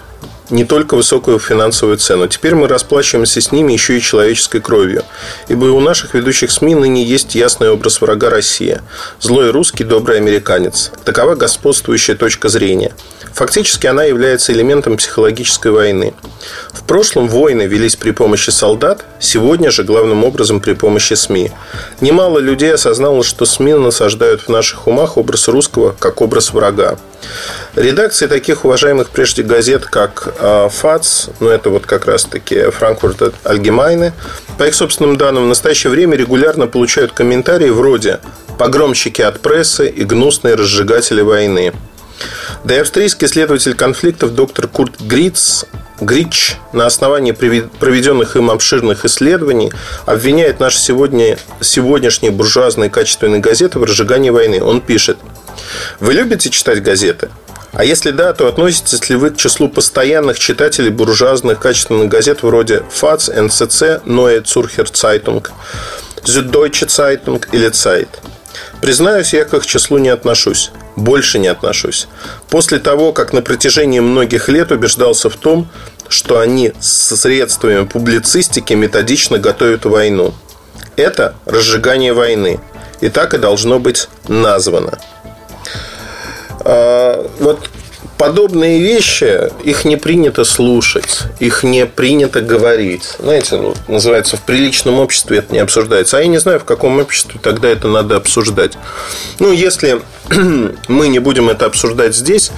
не 0.50 0.66
только 0.66 0.96
высокую 0.96 1.40
финансовую 1.40 1.98
цену. 1.98 2.28
Теперь 2.28 2.56
мы 2.56 2.68
расплачиваемся 2.68 3.42
с 3.42 3.52
ними 3.52 3.74
еще 3.74 3.98
и 3.98 4.02
человеческой 4.02 4.62
кровью. 4.62 5.04
Ибо 5.48 5.66
у 5.66 5.80
наших 5.80 6.14
ведущих 6.14 6.52
СМИ 6.52 6.76
ныне 6.76 7.04
есть 7.04 7.36
ясный 7.36 7.70
образ 7.70 8.02
врага 8.02 8.30
России. 8.30 8.82
Злой 9.20 9.52
русский, 9.52 9.84
добрый 9.84 10.18
американец. 10.18 10.92
Такова 11.04 11.36
господствующая 11.36 12.16
точка 12.16 12.50
зрения. 12.50 12.94
Фактически 13.34 13.86
она 13.88 14.04
является 14.04 14.52
элементом 14.52 14.98
психологической 14.98 15.72
войны. 15.72 16.14
В 16.72 16.84
прошлом 16.84 17.28
войны 17.28 17.64
велись 17.64 17.96
при 17.96 18.12
помощи 18.12 18.50
солдат, 18.50 19.06
сегодня 19.20 19.70
же 19.70 19.84
главным 19.84 20.24
образом 20.24 20.60
при 20.60 20.74
помощи 20.74 21.14
СМИ. 21.14 21.52
Немало 22.02 22.40
людей 22.40 22.74
осознало, 22.74 23.24
что 23.24 23.46
СМИ 23.46 23.74
насаждают 23.74 24.42
в 24.42 24.50
наших 24.50 24.88
умах 24.88 25.18
образ 25.18 25.48
русского 25.50 25.96
как 26.00 26.22
образ 26.22 26.52
врага. 26.52 26.98
Редакции 27.78 28.26
таких 28.26 28.66
уважаемых 28.66 29.12
прежде 29.12 29.44
газет, 29.44 29.86
как 29.86 30.34
а, 30.40 30.68
ФАЦ, 30.68 31.30
ну 31.40 31.50
это 31.50 31.70
вот 31.70 31.86
как 31.86 32.08
раз-таки 32.08 32.72
Франкфурт 32.72 33.36
Альгемайны, 33.44 34.14
по 34.58 34.64
их 34.64 34.74
собственным 34.74 35.16
данным, 35.16 35.44
в 35.44 35.48
настоящее 35.48 35.92
время 35.92 36.18
регулярно 36.18 36.66
получают 36.66 37.12
комментарии 37.12 37.70
вроде 37.70 38.20
«погромщики 38.58 39.22
от 39.22 39.42
прессы» 39.42 39.88
и 39.88 40.04
«гнусные 40.06 40.56
разжигатели 40.56 41.22
войны». 41.22 41.72
Да 42.64 42.78
и 42.78 42.80
австрийский 42.80 43.28
исследователь 43.28 43.76
конфликтов 43.76 44.34
доктор 44.34 44.68
Курт 44.68 45.00
Гриц 45.00 45.66
Грич 46.02 46.58
на 46.74 46.88
основании 46.88 47.32
проведенных 47.32 48.36
им 48.38 48.50
обширных 48.50 49.06
исследований 49.06 49.72
обвиняет 50.08 50.60
наши 50.60 50.80
сегодня, 50.80 51.38
сегодняшние 51.62 52.32
буржуазные 52.32 52.90
качественные 52.90 53.40
газеты 53.40 53.78
в 53.78 53.84
разжигании 53.84 54.32
войны. 54.32 54.64
Он 54.64 54.82
пишет, 54.82 55.20
вы 56.00 56.14
любите 56.14 56.50
читать 56.50 56.82
газеты? 56.82 57.30
А 57.78 57.84
если 57.84 58.10
да, 58.10 58.34
то 58.34 58.48
относитесь 58.48 59.08
ли 59.08 59.16
вы 59.16 59.30
к 59.30 59.38
числу 59.38 59.70
постоянных 59.70 60.40
читателей 60.40 60.90
буржуазных 60.90 61.60
качественных 61.60 62.10
газет 62.10 62.42
вроде 62.42 62.82
ФАЦ, 62.90 63.30
НЦЦ, 63.30 64.02
Neue 64.04 64.42
Zürcher 64.42 64.92
Zeitung, 64.92 65.48
Süddeutsche 66.24 66.88
Zeitung 66.88 67.40
или 67.52 67.70
Zeit? 67.70 68.08
Признаюсь, 68.82 69.32
я 69.34 69.46
к 69.46 69.54
их 69.54 69.68
числу 69.68 70.00
не 70.00 70.10
отношусь. 70.10 70.72
Больше 70.96 71.38
не 71.38 71.50
отношусь. 71.50 72.08
После 72.50 72.80
того, 72.80 73.14
как 73.14 73.32
на 73.32 73.44
протяжении 73.44 74.00
многих 74.00 74.50
лет 74.50 74.72
убеждался 74.72 75.30
в 75.30 75.36
том, 75.36 75.70
что 76.10 76.40
они 76.40 76.74
с 76.80 77.16
средствами 77.16 77.86
публицистики 77.86 78.74
методично 78.74 79.38
готовят 79.38 79.86
войну. 79.86 80.34
Это 80.96 81.36
разжигание 81.46 82.14
войны. 82.14 82.60
И 83.02 83.10
так 83.10 83.36
и 83.36 83.38
должно 83.38 83.78
быть 83.78 84.10
названо. 84.28 84.98
А, 86.70 87.26
вот 87.40 87.70
подобные 88.18 88.80
вещи, 88.80 89.50
их 89.64 89.86
не 89.86 89.96
принято 89.96 90.44
слушать, 90.44 91.22
их 91.40 91.64
не 91.64 91.86
принято 91.86 92.42
говорить. 92.42 93.16
Знаете, 93.20 93.56
ну, 93.56 93.74
называется, 93.88 94.36
в 94.36 94.42
приличном 94.42 95.00
обществе 95.00 95.38
это 95.38 95.54
не 95.54 95.60
обсуждается. 95.60 96.18
А 96.18 96.22
я 96.22 96.28
не 96.28 96.40
знаю, 96.40 96.60
в 96.60 96.66
каком 96.66 97.00
обществе 97.00 97.40
тогда 97.42 97.70
это 97.70 97.88
надо 97.88 98.18
обсуждать. 98.18 98.74
Ну, 99.40 99.54
если 99.54 100.02
мы 100.90 101.08
не 101.08 101.20
будем 101.20 101.50
это 101.50 101.68
обсуждать 101.68 102.14
здесь, 102.14 102.52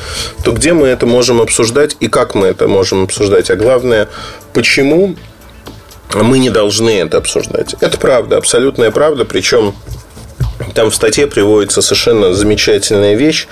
то 0.44 0.54
где 0.54 0.74
мы 0.74 0.88
это 0.88 1.06
можем 1.06 1.40
обсуждать 1.40 1.96
и 2.00 2.08
как 2.08 2.34
мы 2.34 2.48
это 2.48 2.68
можем 2.68 3.04
обсуждать? 3.04 3.52
А 3.52 3.56
главное, 3.56 4.10
почему 4.54 5.16
мы 6.16 6.40
не 6.40 6.50
должны 6.50 6.98
это 6.98 7.18
обсуждать? 7.18 7.76
Это 7.80 8.00
правда, 8.00 8.38
абсолютная 8.38 8.90
правда, 8.90 9.24
причем 9.24 9.76
там 10.74 10.90
в 10.90 10.96
статье 10.96 11.28
приводится 11.28 11.82
совершенно 11.82 12.34
замечательная 12.34 13.16
вещь. 13.16 13.48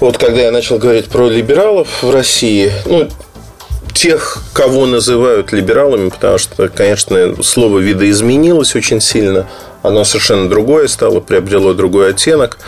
Вот 0.00 0.18
когда 0.18 0.42
я 0.42 0.52
начал 0.52 0.78
говорить 0.78 1.06
про 1.06 1.28
либералов 1.28 2.02
в 2.02 2.10
России, 2.10 2.72
ну, 2.86 3.08
тех, 3.94 4.42
кого 4.52 4.86
называют 4.86 5.52
либералами, 5.52 6.10
потому 6.10 6.38
что, 6.38 6.68
конечно, 6.68 7.42
слово 7.42 7.78
видоизменилось 7.78 8.74
очень 8.76 9.00
сильно– 9.00 9.48
оно 9.82 10.04
совершенно 10.04 10.48
другое 10.48 10.88
стало, 10.88 11.20
приобрело 11.20 11.72
другой 11.74 12.10
оттенок. 12.10 12.58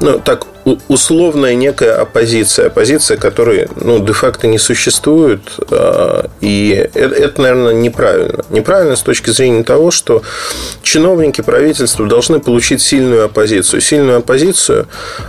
Ну, 0.00 0.20
так, 0.20 0.46
условная 0.88 1.54
некая 1.54 1.94
оппозиция. 1.94 2.66
Оппозиция, 2.66 3.16
которой, 3.16 3.68
ну, 3.76 3.98
де-факто 3.98 4.46
не 4.46 4.58
существует. 4.58 5.40
А, 5.70 6.28
и 6.40 6.88
это, 6.94 7.14
это, 7.14 7.40
наверное, 7.40 7.72
неправильно. 7.72 8.44
Неправильно 8.50 8.96
с 8.96 9.02
точки 9.02 9.30
зрения 9.30 9.64
того, 9.64 9.90
что 9.90 10.22
чиновники 10.82 11.40
правительства 11.40 12.06
должны 12.06 12.40
получить 12.40 12.82
сильную 12.82 13.24
оппозицию. 13.24 13.80
Сильную 13.80 14.18
оппозицию 14.18 14.86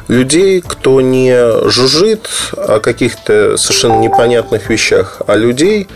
людей, 0.08 0.62
кто 0.66 1.02
не 1.02 1.70
жужжит 1.70 2.30
о 2.58 2.80
каких-то 2.80 3.58
совершенно 3.58 4.00
непонятных 4.00 4.70
вещах, 4.70 5.22
а 5.28 5.36
людей, 5.36 5.88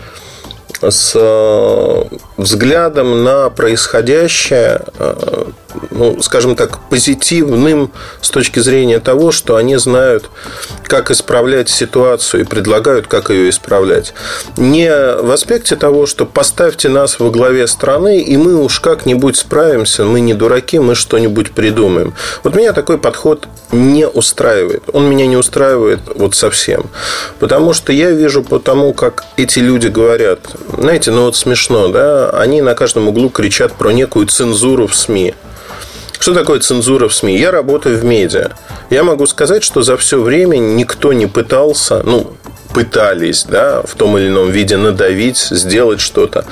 с 0.82 1.12
э, 1.14 2.04
взглядом 2.36 3.24
на 3.24 3.50
происходящее, 3.50 4.82
э, 4.98 5.44
ну, 5.90 6.20
скажем 6.22 6.56
так, 6.56 6.78
позитивным 6.88 7.90
с 8.20 8.30
точки 8.30 8.60
зрения 8.60 9.00
того, 9.00 9.32
что 9.32 9.56
они 9.56 9.76
знают, 9.76 10.30
как 10.84 11.10
исправлять 11.10 11.68
ситуацию 11.68 12.42
и 12.42 12.44
предлагают, 12.44 13.06
как 13.06 13.30
ее 13.30 13.50
исправлять. 13.50 14.14
Не 14.56 14.90
в 14.90 15.30
аспекте 15.30 15.76
того, 15.76 16.06
что 16.06 16.26
поставьте 16.26 16.88
нас 16.88 17.18
во 17.18 17.30
главе 17.30 17.66
страны, 17.66 18.20
и 18.20 18.36
мы 18.36 18.56
уж 18.56 18.80
как-нибудь 18.80 19.36
справимся, 19.36 20.04
мы 20.04 20.20
не 20.20 20.34
дураки, 20.34 20.78
мы 20.78 20.94
что-нибудь 20.94 21.52
придумаем. 21.52 22.14
Вот 22.42 22.54
меня 22.54 22.72
такой 22.72 22.98
подход 22.98 23.48
не 23.72 24.06
устраивает. 24.06 24.82
Он 24.92 25.08
меня 25.08 25.26
не 25.26 25.36
устраивает 25.36 26.00
вот 26.14 26.34
совсем. 26.34 26.86
Потому 27.38 27.72
что 27.72 27.92
я 27.92 28.10
вижу 28.10 28.42
по 28.42 28.58
тому, 28.58 28.92
как 28.92 29.24
эти 29.36 29.58
люди 29.58 29.88
говорят, 29.88 30.40
знаете, 30.78 31.10
ну 31.10 31.24
вот 31.24 31.36
смешно, 31.36 31.88
да, 31.88 32.30
они 32.30 32.62
на 32.62 32.74
каждом 32.74 33.08
углу 33.08 33.30
кричат 33.30 33.72
про 33.72 33.90
некую 33.90 34.26
цензуру 34.26 34.86
в 34.86 34.94
СМИ. 34.94 35.34
Что 36.18 36.34
такое 36.34 36.60
цензура 36.60 37.08
в 37.08 37.14
СМИ? 37.14 37.38
Я 37.38 37.50
работаю 37.50 37.98
в 37.98 38.04
медиа. 38.04 38.50
Я 38.90 39.04
могу 39.04 39.26
сказать, 39.26 39.62
что 39.62 39.82
за 39.82 39.96
все 39.96 40.20
время 40.20 40.56
никто 40.56 41.12
не 41.12 41.26
пытался, 41.26 42.02
ну, 42.02 42.32
пытались 42.72 43.44
да, 43.44 43.82
в 43.82 43.94
том 43.94 44.18
или 44.18 44.28
ином 44.28 44.50
виде 44.50 44.76
надавить, 44.76 45.38
сделать 45.38 46.00
что-то, 46.00 46.44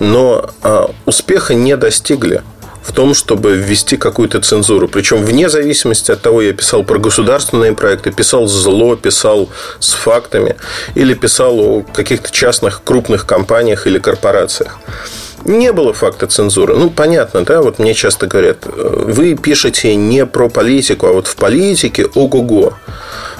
но 0.00 0.50
а, 0.62 0.90
успеха 1.04 1.52
не 1.54 1.76
достигли 1.76 2.42
в 2.82 2.92
том, 2.92 3.12
чтобы 3.12 3.56
ввести 3.56 3.98
какую-то 3.98 4.40
цензуру. 4.40 4.88
Причем 4.88 5.22
вне 5.22 5.50
зависимости 5.50 6.10
от 6.10 6.22
того, 6.22 6.40
я 6.40 6.54
писал 6.54 6.84
про 6.84 6.98
государственные 6.98 7.74
проекты, 7.74 8.10
писал 8.10 8.46
зло, 8.46 8.96
писал 8.96 9.50
с 9.78 9.92
фактами 9.92 10.56
или 10.94 11.12
писал 11.12 11.60
о 11.60 11.82
каких-то 11.82 12.30
частных 12.30 12.82
крупных 12.82 13.26
компаниях 13.26 13.86
или 13.86 13.98
корпорациях. 13.98 14.78
Не 15.44 15.72
было 15.72 15.92
факта 15.92 16.26
цензуры. 16.26 16.76
Ну, 16.76 16.90
понятно, 16.90 17.44
да, 17.44 17.62
вот 17.62 17.78
мне 17.78 17.94
часто 17.94 18.26
говорят, 18.26 18.66
вы 18.66 19.34
пишете 19.34 19.94
не 19.94 20.26
про 20.26 20.48
политику, 20.48 21.06
а 21.06 21.12
вот 21.12 21.26
в 21.26 21.36
политике 21.36 22.06
ого-го. 22.14 22.74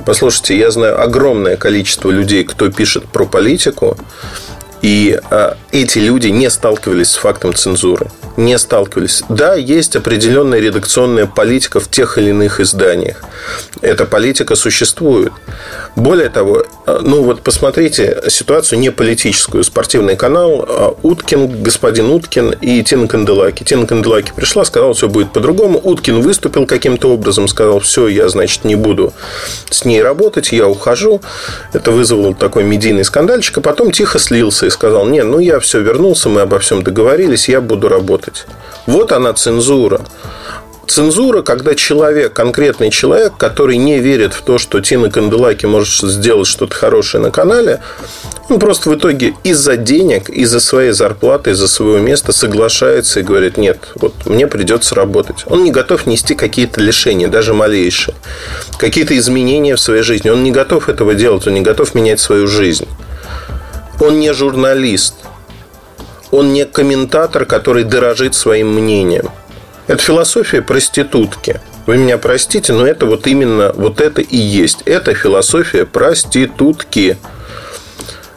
Послушайте, 0.07 0.57
я 0.57 0.71
знаю 0.71 1.03
огромное 1.03 1.57
количество 1.57 2.11
людей, 2.11 2.45
кто 2.45 2.71
пишет 2.71 3.05
про 3.07 3.27
политику, 3.27 3.99
и 4.81 5.21
а, 5.31 5.57
эти 5.73 5.99
люди 5.99 6.29
не 6.29 6.49
сталкивались 6.51 7.11
с 7.11 7.17
фактом 7.17 7.55
цензуры. 7.55 8.09
Не 8.39 8.57
сталкивались. 8.57 9.25
Да, 9.29 9.57
есть 9.57 9.97
определенная 9.97 10.61
редакционная 10.61 11.27
политика 11.27 11.81
в 11.81 11.91
тех 11.91 12.19
или 12.19 12.31
иных 12.31 12.61
изданиях. 12.61 13.17
Эта 13.83 14.05
политика 14.05 14.55
существует. 14.55 15.33
Более 15.97 16.29
того, 16.29 16.65
а, 16.87 17.01
ну 17.03 17.25
вот 17.25 17.41
посмотрите 17.43 18.23
ситуацию 18.29 18.79
не 18.79 18.91
политическую. 18.91 19.65
Спортивный 19.65 20.15
канал 20.15 20.65
а, 20.69 20.95
Уткин, 21.03 21.65
господин 21.65 22.13
Уткин 22.13 22.55
и 22.61 22.81
Тина 22.85 23.09
Канделаки. 23.09 23.65
Тина 23.65 23.89
Канделаки 23.89 24.33
пришла, 24.37 24.65
сказала, 24.65 24.95
все 24.95 25.09
будет 25.09 25.33
по-другому. 25.33 25.81
Уткин 25.83 26.21
выступил 26.21 26.65
каким-то 26.65 27.09
образом, 27.09 27.49
сказал, 27.49 27.81
все, 27.81 28.07
я, 28.07 28.29
значит, 28.29 28.63
не 28.63 28.77
буду 28.77 29.15
с 29.69 29.85
ней 29.85 30.01
работать, 30.01 30.53
я 30.53 30.69
ухожу. 30.69 31.21
Это 31.73 31.91
вызвало 31.91 32.37
такой 32.37 32.63
медийный 32.63 33.05
скандальчик, 33.05 33.59
а 33.59 33.63
потом 33.63 33.91
тихо 33.91 34.21
слился 34.21 34.67
и 34.67 34.71
сказал, 34.71 35.07
не, 35.07 35.25
ну 35.25 35.41
я 35.41 35.59
все 35.59 35.81
вернулся, 35.81 36.29
мы 36.29 36.43
обо 36.43 36.61
всем 36.61 36.85
договорились, 36.85 37.49
я 37.49 37.61
буду 37.61 37.89
работать. 37.89 38.28
Вот 38.87 39.13
она 39.13 39.33
цензура. 39.33 40.01
Цензура, 40.89 41.43
когда 41.43 41.75
человек, 41.75 42.33
конкретный 42.33 42.91
человек, 42.91 43.35
который 43.37 43.77
не 43.77 43.99
верит 43.99 44.33
в 44.33 44.41
то, 44.41 44.57
что 44.57 44.81
Тина 44.81 45.11
Канделаки 45.11 45.67
может 45.67 45.93
сделать 46.11 46.47
что-то 46.47 46.75
хорошее 46.75 47.23
на 47.23 47.31
канале, 47.31 47.83
он 48.49 48.59
просто 48.59 48.89
в 48.89 48.97
итоге 48.97 49.35
из-за 49.45 49.77
денег, 49.77 50.31
из-за 50.31 50.61
своей 50.61 50.93
зарплаты, 50.93 51.51
из-за 51.51 51.69
своего 51.69 51.99
места 51.99 52.33
соглашается 52.33 53.21
и 53.21 53.23
говорит, 53.23 53.59
нет, 53.59 53.91
вот 53.97 54.15
мне 54.25 54.47
придется 54.47 54.95
работать. 54.95 55.45
Он 55.47 55.63
не 55.63 55.71
готов 55.71 56.07
нести 56.07 56.35
какие-то 56.35 56.81
лишения, 56.81 57.29
даже 57.29 57.53
малейшие. 57.53 58.15
Какие-то 58.79 59.17
изменения 59.19 59.77
в 59.77 59.81
своей 59.81 60.03
жизни. 60.03 60.31
Он 60.31 60.43
не 60.43 60.53
готов 60.53 60.89
этого 60.89 61.15
делать, 61.15 61.47
он 61.47 61.53
не 61.53 61.61
готов 61.61 61.95
менять 61.95 62.21
свою 62.21 62.47
жизнь. 62.47 62.89
Он 64.01 64.19
не 64.19 64.33
журналист. 64.33 65.17
Он 66.31 66.53
не 66.53 66.65
комментатор, 66.65 67.45
который 67.45 67.85
дорожит 67.85 68.35
своим 68.35 68.75
мнением. 68.75 69.31
Это 69.87 70.03
философия 70.03 70.61
проститутки. 70.61 71.61
Вы 71.87 71.97
меня 71.97 72.19
простите, 72.19 72.75
но 72.75 72.87
это 72.87 73.07
вот 73.07 73.27
именно 73.27 73.73
вот 73.75 74.03
это 74.03 74.21
и 74.21 74.37
есть. 74.37 74.83
Это 74.85 75.15
философия 75.15 75.87
проститутки. 75.87 77.17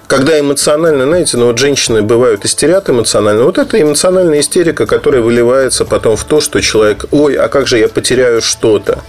Когда 0.07 0.39
эмоционально, 0.39 1.05
знаете, 1.05 1.37
ну 1.37 1.47
вот 1.47 1.57
женщины 1.57 2.01
бывают 2.01 2.45
истерят 2.45 2.89
эмоционально. 2.89 3.43
Вот 3.43 3.57
это 3.57 3.81
эмоциональная 3.81 4.39
истерика, 4.39 4.85
которая 4.85 5.21
выливается 5.21 5.83
потом 5.83 6.15
в 6.15 6.23
то, 6.23 6.39
что 6.39 6.61
человек, 6.61 7.05
ой, 7.11 7.35
а 7.35 7.49
как 7.49 7.67
же 7.67 7.77
я 7.77 7.89
потеряю 7.89 8.41
что-то? 8.41 8.99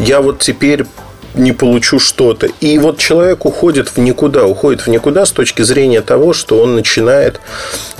Я 0.00 0.20
вот 0.20 0.40
теперь 0.40 0.84
не 1.34 1.52
получу 1.52 1.98
что-то. 1.98 2.48
И 2.60 2.78
вот 2.78 2.98
человек 2.98 3.44
уходит 3.44 3.88
в 3.88 3.98
никуда, 3.98 4.46
уходит 4.46 4.82
в 4.82 4.88
никуда 4.88 5.26
с 5.26 5.32
точки 5.32 5.62
зрения 5.62 6.02
того, 6.02 6.32
что 6.32 6.60
он 6.60 6.74
начинает 6.74 7.40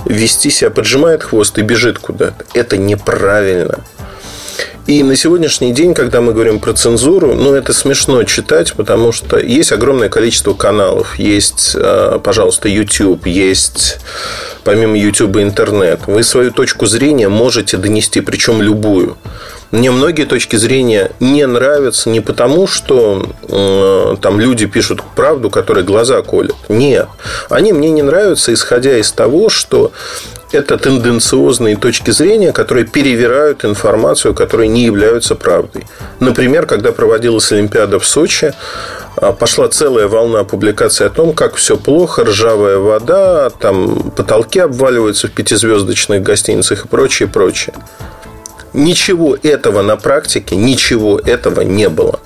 вести 0.05 0.49
себя, 0.49 0.69
поджимает 0.69 1.23
хвост 1.23 1.57
и 1.57 1.61
бежит 1.61 1.99
куда-то. 1.99 2.45
Это 2.53 2.77
неправильно. 2.77 3.79
И 4.85 5.01
на 5.01 5.15
сегодняшний 5.15 5.71
день, 5.71 5.93
когда 5.93 6.19
мы 6.19 6.33
говорим 6.33 6.59
про 6.59 6.73
цензуру, 6.73 7.33
ну, 7.35 7.53
это 7.53 7.71
смешно 7.71 8.23
читать, 8.23 8.73
потому 8.73 9.13
что 9.13 9.39
есть 9.39 9.71
огромное 9.71 10.09
количество 10.09 10.53
каналов. 10.53 11.17
Есть, 11.17 11.71
э, 11.73 12.19
пожалуйста, 12.21 12.67
YouTube, 12.67 13.25
есть 13.25 13.99
помимо 14.65 14.97
YouTube 14.97 15.37
интернет. 15.37 16.01
Вы 16.07 16.23
свою 16.23 16.51
точку 16.51 16.85
зрения 16.85 17.29
можете 17.29 17.77
донести, 17.77 18.19
причем 18.19 18.61
любую. 18.61 19.17
Мне 19.73 19.89
многие 19.89 20.25
точки 20.25 20.55
зрения 20.55 21.09
не 21.19 21.47
нравятся 21.47 22.11
не 22.11 22.21
потому, 22.21 22.67
что 22.67 23.27
э, 23.49 24.15
там 24.21 24.39
люди 24.39 24.67
пишут 24.67 25.01
правду, 25.15 25.49
которая 25.49 25.83
глаза 25.83 26.21
колят. 26.21 26.55
Нет. 26.69 27.07
Они 27.49 27.73
мне 27.73 27.89
не 27.89 28.03
нравятся, 28.03 28.53
исходя 28.53 28.95
из 28.99 29.11
того, 29.11 29.49
что 29.49 29.91
это 30.51 30.77
тенденциозные 30.77 31.75
точки 31.75 32.11
зрения, 32.11 32.53
которые 32.53 32.85
перевирают 32.85 33.65
информацию, 33.65 34.35
которые 34.35 34.67
не 34.67 34.85
являются 34.85 35.33
правдой. 35.33 35.87
Например, 36.19 36.67
когда 36.67 36.91
проводилась 36.91 37.51
Олимпиада 37.51 37.97
в 37.97 38.05
Сочи, 38.05 38.53
а, 39.15 39.33
пошла 39.33 39.69
целая 39.69 40.07
волна 40.07 40.43
публикаций 40.43 41.07
о 41.07 41.09
том, 41.09 41.33
как 41.33 41.55
все 41.55 41.77
плохо, 41.77 42.25
ржавая 42.25 42.77
вода, 42.77 43.49
там 43.49 44.11
потолки 44.11 44.59
обваливаются 44.59 45.29
в 45.29 45.31
пятизвездочных 45.31 46.21
гостиницах 46.21 46.85
и 46.85 46.87
прочее, 46.87 47.27
прочее. 47.27 47.73
Ничего 48.73 49.37
этого 49.41 49.81
на 49.81 49.97
практике, 49.97 50.55
ничего 50.55 51.19
этого 51.19 51.61
не 51.61 51.89
было. 51.89 52.19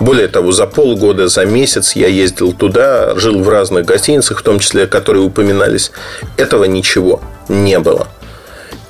Более 0.00 0.28
того, 0.28 0.50
за 0.50 0.66
полгода, 0.66 1.28
за 1.28 1.44
месяц 1.44 1.92
я 1.94 2.08
ездил 2.08 2.52
туда, 2.52 3.14
жил 3.16 3.42
в 3.42 3.48
разных 3.48 3.84
гостиницах, 3.84 4.40
в 4.40 4.42
том 4.42 4.58
числе, 4.58 4.86
которые 4.86 5.22
упоминались. 5.22 5.92
Этого 6.38 6.64
ничего 6.64 7.20
не 7.48 7.78
было. 7.78 8.08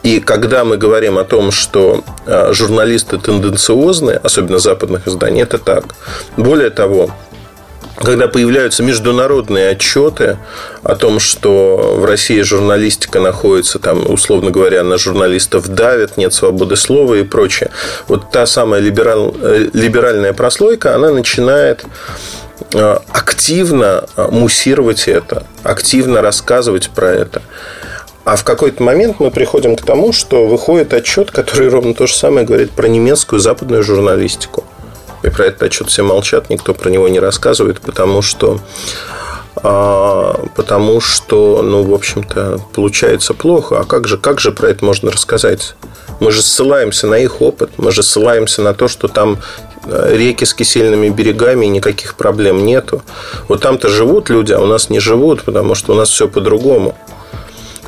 И 0.02 0.20
когда 0.20 0.64
мы 0.64 0.78
говорим 0.78 1.18
о 1.18 1.24
том, 1.24 1.50
что 1.50 2.04
а, 2.26 2.52
журналисты 2.52 3.18
тенденциозные, 3.18 4.16
особенно 4.16 4.58
западных 4.58 5.06
изданий, 5.08 5.42
это 5.42 5.58
так. 5.58 5.84
Более 6.36 6.70
того, 6.70 7.10
когда 8.00 8.28
появляются 8.28 8.82
международные 8.82 9.68
отчеты 9.68 10.38
о 10.82 10.96
том, 10.96 11.20
что 11.20 11.96
в 11.98 12.04
России 12.06 12.40
журналистика 12.40 13.20
находится, 13.20 13.78
там, 13.78 14.10
условно 14.10 14.50
говоря, 14.50 14.82
на 14.82 14.96
журналистов 14.96 15.68
давят, 15.68 16.16
нет 16.16 16.32
свободы 16.32 16.76
слова 16.76 17.14
и 17.14 17.24
прочее, 17.24 17.70
вот 18.08 18.30
та 18.30 18.46
самая 18.46 18.80
либераль, 18.80 19.32
э, 19.42 19.68
либеральная 19.74 20.32
прослойка, 20.32 20.94
она 20.94 21.10
начинает 21.10 21.84
э, 22.72 22.98
активно 23.12 24.06
э, 24.16 24.28
муссировать 24.30 25.06
это, 25.06 25.46
активно 25.62 26.22
рассказывать 26.22 26.88
про 26.90 27.10
это. 27.10 27.42
А 28.24 28.36
в 28.36 28.44
какой-то 28.44 28.82
момент 28.82 29.16
мы 29.18 29.30
приходим 29.30 29.76
к 29.76 29.84
тому, 29.84 30.12
что 30.12 30.46
выходит 30.46 30.94
отчет, 30.94 31.30
который 31.30 31.68
ровно 31.68 31.92
то 31.94 32.06
же 32.06 32.14
самое 32.14 32.46
говорит 32.46 32.70
про 32.70 32.86
немецкую 32.86 33.40
западную 33.40 33.82
журналистику. 33.82 34.64
И 35.22 35.28
про 35.28 35.46
этот 35.46 35.62
отчет 35.62 35.88
все 35.88 36.02
молчат, 36.02 36.50
никто 36.50 36.74
про 36.74 36.90
него 36.90 37.08
не 37.08 37.20
рассказывает, 37.20 37.80
потому 37.80 38.22
что 38.22 38.60
а, 39.56 40.46
потому 40.56 41.00
что, 41.00 41.62
ну, 41.62 41.82
в 41.82 41.92
общем-то, 41.92 42.60
получается 42.72 43.34
плохо. 43.34 43.80
А 43.80 43.84
как 43.84 44.06
же, 44.06 44.16
как 44.16 44.40
же 44.40 44.52
про 44.52 44.68
это 44.68 44.84
можно 44.84 45.10
рассказать? 45.10 45.74
Мы 46.20 46.32
же 46.32 46.42
ссылаемся 46.42 47.06
на 47.06 47.18
их 47.18 47.40
опыт, 47.40 47.70
мы 47.76 47.92
же 47.92 48.02
ссылаемся 48.02 48.62
на 48.62 48.74
то, 48.74 48.88
что 48.88 49.08
там 49.08 49.38
э, 49.84 50.16
реки 50.16 50.44
с 50.44 50.54
кисельными 50.54 51.08
берегами, 51.08 51.66
никаких 51.66 52.14
проблем 52.14 52.64
нету. 52.64 53.02
Вот 53.48 53.60
там-то 53.60 53.88
живут 53.88 54.30
люди, 54.30 54.52
а 54.52 54.60
у 54.60 54.66
нас 54.66 54.90
не 54.90 55.00
живут, 55.00 55.42
потому 55.42 55.74
что 55.74 55.92
у 55.92 55.96
нас 55.96 56.08
все 56.08 56.28
по-другому. 56.28 56.96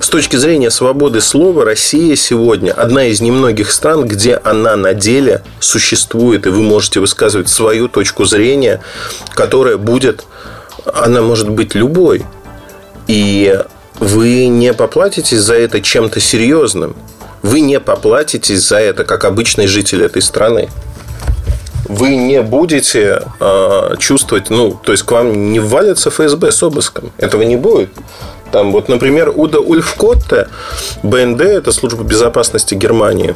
С 0.03 0.09
точки 0.09 0.35
зрения 0.35 0.73
свободы 0.73 1.21
слова, 1.21 1.65
Россия 1.65 2.17
сегодня 2.17 2.73
одна 2.73 3.05
из 3.05 3.21
немногих 3.21 3.71
стран, 3.71 4.05
где 4.05 4.35
она 4.35 4.75
на 4.75 4.95
деле 4.95 5.43
существует, 5.61 6.45
и 6.45 6.49
вы 6.49 6.61
можете 6.61 6.99
высказывать 6.99 7.49
свою 7.49 7.87
точку 7.87 8.25
зрения, 8.25 8.81
которая 9.31 9.77
будет, 9.77 10.25
она 10.93 11.23
может 11.23 11.49
быть 11.49 11.77
любой. 11.77 12.25
И 13.07 13.57
вы 14.01 14.49
не 14.49 14.75
поплатитесь 14.75 15.38
за 15.38 15.55
это 15.55 15.81
чем-то 15.81 16.19
серьезным. 16.19 16.97
Вы 17.43 17.61
не 17.61 17.79
поплатитесь 17.79 18.67
за 18.67 18.79
это, 18.79 19.05
как 19.05 19.25
обычный 19.25 19.69
житель 19.69 20.03
этой 20.03 20.21
страны 20.21 20.69
вы 21.93 22.17
не 22.17 22.41
будете 22.43 23.23
э, 23.41 23.95
чувствовать, 23.99 24.51
ну, 24.51 24.79
то 24.83 24.93
есть 24.93 25.05
к 25.05 25.11
вам 25.11 25.53
не 25.53 25.61
ввалится 25.61 26.11
ФСБ 26.11 26.51
с 26.51 26.62
обыском. 26.62 27.12
Этого 27.19 27.43
не 27.43 27.57
будет. 27.57 27.91
Там 28.53 28.71
вот, 28.71 28.88
например, 28.88 29.33
Уда 29.35 29.61
Ульфкотте, 29.61 30.49
БНД, 31.03 31.41
это 31.41 31.73
служба 31.73 32.05
безопасности 32.05 32.75
Германии, 32.75 33.35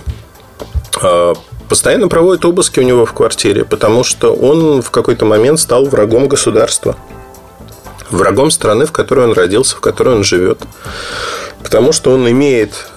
а, 1.02 1.32
постоянно 1.70 2.08
проводит 2.08 2.44
обыски 2.44 2.80
у 2.80 2.82
него 2.82 3.06
в 3.06 3.14
квартире, 3.14 3.64
потому 3.64 4.04
что 4.04 4.34
он 4.34 4.82
в 4.82 4.90
какой-то 4.90 5.24
момент 5.24 5.58
стал 5.58 5.86
врагом 5.86 6.28
государства. 6.28 6.96
Врагом 8.10 8.50
страны, 8.50 8.84
в 8.84 8.92
которой 8.92 9.26
он 9.26 9.32
родился, 9.32 9.76
в 9.76 9.80
которой 9.80 10.16
он 10.16 10.22
живет. 10.22 10.60
Потому 11.62 11.92
что 11.92 12.12
он 12.12 12.30
имеет 12.30 12.88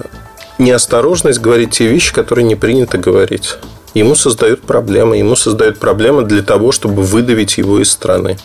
неосторожность 0.60 1.40
говорить 1.40 1.72
те 1.72 1.88
вещи, 1.88 2.14
которые 2.14 2.44
не 2.44 2.56
принято 2.56 2.98
говорить. 2.98 3.56
Ему 3.94 4.14
создают 4.14 4.62
проблемы. 4.62 5.18
Ему 5.18 5.36
создают 5.36 5.80
проблемы 5.80 6.24
для 6.24 6.44
того, 6.44 6.72
чтобы 6.72 7.02
выдавить 7.02 7.58
его 7.58 7.80
из 7.82 7.90
страны. 7.90 8.38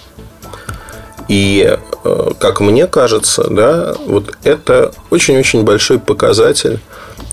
И, 1.28 1.78
э, 2.04 2.30
как 2.38 2.60
мне 2.60 2.86
кажется, 2.86 3.46
да, 3.48 3.94
вот 4.06 4.36
это 4.44 4.92
очень-очень 5.10 5.62
большой 5.62 5.98
показатель 5.98 6.80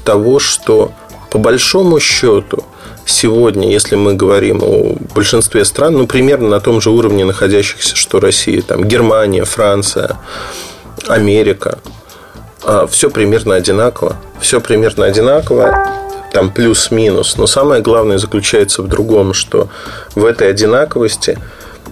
того, 0.05 0.39
что 0.39 0.91
по 1.29 1.37
большому 1.37 1.99
счету 1.99 2.63
сегодня, 3.05 3.69
если 3.69 3.95
мы 3.95 4.13
говорим 4.13 4.61
о 4.63 4.95
большинстве 5.13 5.65
стран, 5.65 5.93
ну, 5.93 6.07
примерно 6.07 6.49
на 6.49 6.59
том 6.59 6.81
же 6.81 6.89
уровне 6.89 7.25
находящихся, 7.25 7.95
что 7.95 8.19
Россия, 8.19 8.61
там, 8.61 8.85
Германия, 8.85 9.43
Франция, 9.43 10.17
Америка, 11.07 11.79
а, 12.63 12.87
все 12.87 13.09
примерно 13.09 13.55
одинаково. 13.55 14.17
Все 14.39 14.61
примерно 14.61 15.05
одинаково, 15.05 15.75
там 16.31 16.51
плюс-минус. 16.51 17.37
Но 17.37 17.47
самое 17.47 17.81
главное 17.81 18.17
заключается 18.17 18.81
в 18.81 18.87
другом, 18.87 19.33
что 19.33 19.69
в 20.15 20.25
этой 20.25 20.49
одинаковости 20.49 21.37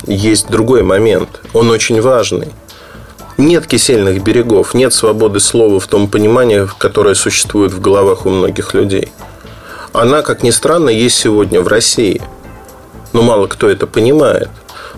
есть 0.06 0.49
другой 0.49 0.84
момент. 0.84 1.41
Он 1.54 1.69
очень 1.69 2.02
важный. 2.02 2.49
Нет 3.38 3.67
кисельных 3.67 4.21
берегов, 4.23 4.73
нет 4.73 4.93
свободы 4.93 5.39
слова 5.39 5.80
в 5.80 5.88
том 5.88 6.08
понимании, 6.08 6.67
которое 6.78 7.15
существует 7.15 7.71
в 7.71 7.82
головах 7.82 8.25
у 8.25 8.30
многих 8.30 8.73
людей– 8.73 9.12
она, 9.93 10.21
как 10.21 10.43
ни 10.43 10.52
странно, 10.52 10.89
есть 10.89 11.17
сегодня 11.17 11.62
в 11.62 11.67
России. 11.67 12.21
Но 13.12 13.21
мало 13.23 13.47
кто 13.47 13.69
это 13.69 13.88
понимает. 13.88 14.49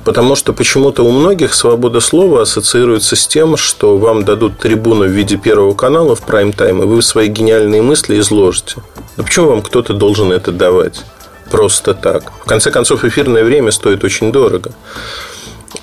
Потому 0.04 0.36
что 0.36 0.52
почему-то 0.52 1.04
у 1.04 1.12
многих 1.12 1.54
свобода 1.54 2.00
слова 2.00 2.42
ассоциируется 2.42 3.16
с 3.16 3.28
тем, 3.28 3.56
что 3.56 3.98
вам 3.98 4.26
дадут 4.26 4.58
трибуну 4.58 5.06
в 5.06 5.12
виде 5.12 5.38
первого 5.38 5.74
канала 5.74 6.16
в 6.16 6.22
прайм-тайм, 6.22 6.82
и 6.82 6.86
вы 6.86 7.02
свои 7.02 7.28
гениальные 7.28 7.82
мысли 7.82 8.20
изложите. 8.20 8.78
Да 9.16 9.24
почему 9.24 9.48
вам 9.48 9.62
кто-то 9.62 9.94
должен 9.94 10.32
это 10.32 10.52
давать? 10.52 11.04
Просто 11.52 11.94
так. 11.94 12.32
В 12.44 12.46
конце 12.46 12.72
концов, 12.72 13.04
эфирное 13.04 13.44
время 13.44 13.72
стоит 13.72 14.04
очень 14.04 14.32
дорого. 14.32 14.72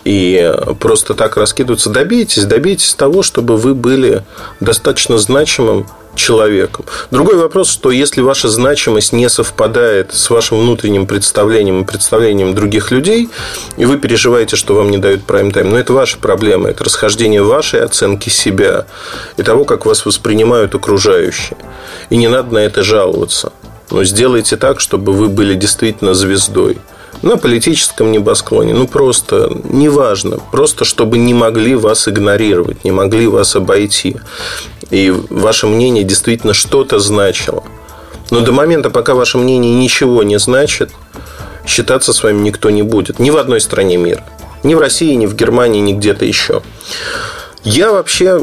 И 0.04 0.52
просто 0.80 1.14
так 1.14 1.36
раскидываться. 1.36 1.90
Добейтесь, 1.90 2.44
добейтесь 2.44 2.94
того, 2.94 3.22
чтобы 3.22 3.56
вы 3.56 3.74
были 3.74 4.24
достаточно 4.60 5.18
значимым 5.18 5.86
человеком. 6.14 6.84
Другой 7.10 7.36
вопрос, 7.36 7.70
что 7.70 7.90
если 7.90 8.20
ваша 8.20 8.48
значимость 8.48 9.12
не 9.12 9.28
совпадает 9.28 10.12
с 10.12 10.30
вашим 10.30 10.58
внутренним 10.58 11.06
представлением 11.06 11.82
и 11.82 11.84
представлением 11.84 12.54
других 12.54 12.90
людей, 12.90 13.28
и 13.76 13.84
вы 13.84 13.98
переживаете, 13.98 14.56
что 14.56 14.74
вам 14.74 14.90
не 14.90 14.98
дают 14.98 15.22
прайм-тайм, 15.24 15.70
но 15.70 15.78
это 15.78 15.92
ваша 15.92 16.18
проблема, 16.18 16.70
это 16.70 16.84
расхождение 16.84 17.42
вашей 17.42 17.80
оценки 17.80 18.30
себя 18.30 18.86
и 19.36 19.42
того, 19.42 19.64
как 19.64 19.86
вас 19.86 20.04
воспринимают 20.04 20.74
окружающие. 20.74 21.56
И 22.10 22.16
не 22.16 22.28
надо 22.28 22.52
на 22.52 22.58
это 22.58 22.82
жаловаться. 22.82 23.52
Но 23.90 24.04
сделайте 24.04 24.56
так, 24.56 24.80
чтобы 24.80 25.12
вы 25.12 25.28
были 25.28 25.54
действительно 25.54 26.14
звездой 26.14 26.78
на 27.22 27.36
политическом 27.36 28.12
небосклоне, 28.12 28.74
ну 28.74 28.86
просто 28.86 29.50
неважно, 29.64 30.38
просто 30.52 30.84
чтобы 30.84 31.18
не 31.18 31.34
могли 31.34 31.74
вас 31.74 32.06
игнорировать, 32.06 32.84
не 32.84 32.92
могли 32.92 33.26
вас 33.26 33.56
обойти 33.56 34.16
и 34.90 35.10
ваше 35.10 35.66
мнение 35.66 36.04
действительно 36.04 36.54
что-то 36.54 36.98
значило. 36.98 37.64
Но 38.30 38.40
до 38.40 38.52
момента, 38.52 38.90
пока 38.90 39.14
ваше 39.14 39.38
мнение 39.38 39.74
ничего 39.74 40.22
не 40.22 40.38
значит, 40.38 40.90
считаться 41.66 42.12
с 42.12 42.22
вами 42.22 42.40
никто 42.40 42.70
не 42.70 42.82
будет. 42.82 43.18
Ни 43.18 43.30
в 43.30 43.36
одной 43.36 43.60
стране 43.60 43.96
мира. 43.96 44.24
Ни 44.62 44.74
в 44.74 44.80
России, 44.80 45.14
ни 45.14 45.26
в 45.26 45.34
Германии, 45.34 45.80
ни 45.80 45.92
где-то 45.92 46.24
еще. 46.24 46.62
Я 47.70 47.92
вообще, 47.92 48.42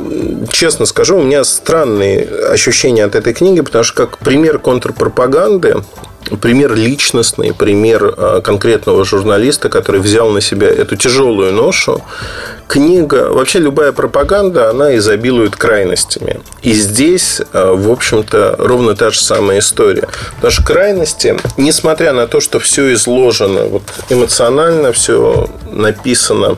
честно 0.51 0.85
скажу, 0.85 1.17
у 1.17 1.23
меня 1.23 1.43
странные 1.43 2.27
ощущения 2.51 3.03
от 3.03 3.15
этой 3.15 3.33
книги, 3.33 3.61
потому 3.61 3.83
что 3.83 4.05
как 4.05 4.19
пример 4.19 4.59
контрпропаганды, 4.59 5.77
пример 6.41 6.75
личностный, 6.75 7.51
пример 7.51 8.13
а, 8.17 8.41
конкретного 8.41 9.03
журналиста, 9.03 9.69
который 9.69 9.99
взял 9.99 10.29
на 10.29 10.41
себя 10.41 10.67
эту 10.67 10.95
тяжелую 10.95 11.53
ношу. 11.53 12.03
Книга, 12.67 13.29
вообще 13.31 13.57
любая 13.57 13.93
пропаганда, 13.93 14.69
она 14.69 14.95
изобилует 14.95 15.55
крайностями. 15.55 16.39
И 16.61 16.73
здесь, 16.73 17.41
а, 17.51 17.73
в 17.73 17.91
общем-то, 17.91 18.57
ровно 18.59 18.95
та 18.95 19.09
же 19.09 19.19
самая 19.19 19.57
история. 19.57 20.07
Потому 20.35 20.51
что 20.51 20.63
крайности, 20.63 21.35
несмотря 21.57 22.13
на 22.13 22.27
то, 22.27 22.39
что 22.39 22.59
все 22.59 22.93
изложено 22.93 23.63
вот, 23.65 23.83
эмоционально, 24.09 24.91
все 24.91 25.49
написано, 25.71 26.57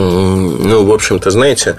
ну, 0.00 0.84
в 0.84 0.92
общем-то, 0.92 1.30
знаете, 1.30 1.76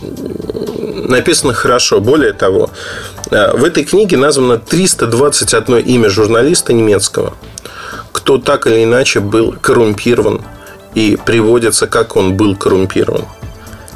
написано 0.00 1.54
хорошо. 1.54 2.00
Более 2.00 2.32
того, 2.32 2.70
э, 3.30 3.56
в 3.56 3.64
этой 3.64 3.84
книге 3.84 4.16
названо 4.16 4.58
321 4.58 5.78
имя 5.78 6.10
журналиста 6.10 6.72
немецкого, 6.72 7.34
кто 8.12 8.38
так 8.38 8.66
или 8.66 8.84
иначе 8.84 9.20
был 9.20 9.54
коррумпирован 9.60 10.42
и 10.94 11.18
приводится, 11.24 11.86
как 11.86 12.16
он 12.16 12.36
был 12.36 12.56
коррумпирован. 12.56 13.24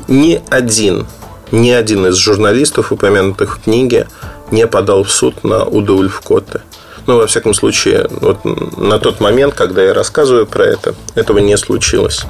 Ни 0.08 0.42
один, 0.50 1.06
ни 1.52 1.70
один 1.70 2.06
из 2.06 2.16
журналистов, 2.16 2.92
упомянутых 2.92 3.58
в 3.58 3.62
книге, 3.62 4.08
не 4.50 4.66
подал 4.66 5.04
в 5.04 5.10
суд 5.10 5.44
на 5.44 5.64
Уда 5.64 5.92
Ульфкотте. 5.92 6.60
Ну, 7.06 7.16
во 7.16 7.26
всяком 7.26 7.54
случае, 7.54 8.06
вот 8.10 8.44
на 8.44 8.98
тот 8.98 9.20
момент, 9.20 9.54
когда 9.54 9.82
я 9.82 9.94
рассказываю 9.94 10.46
про 10.46 10.64
это, 10.64 10.94
этого 11.14 11.38
не 11.38 11.56
случилось. 11.56 12.24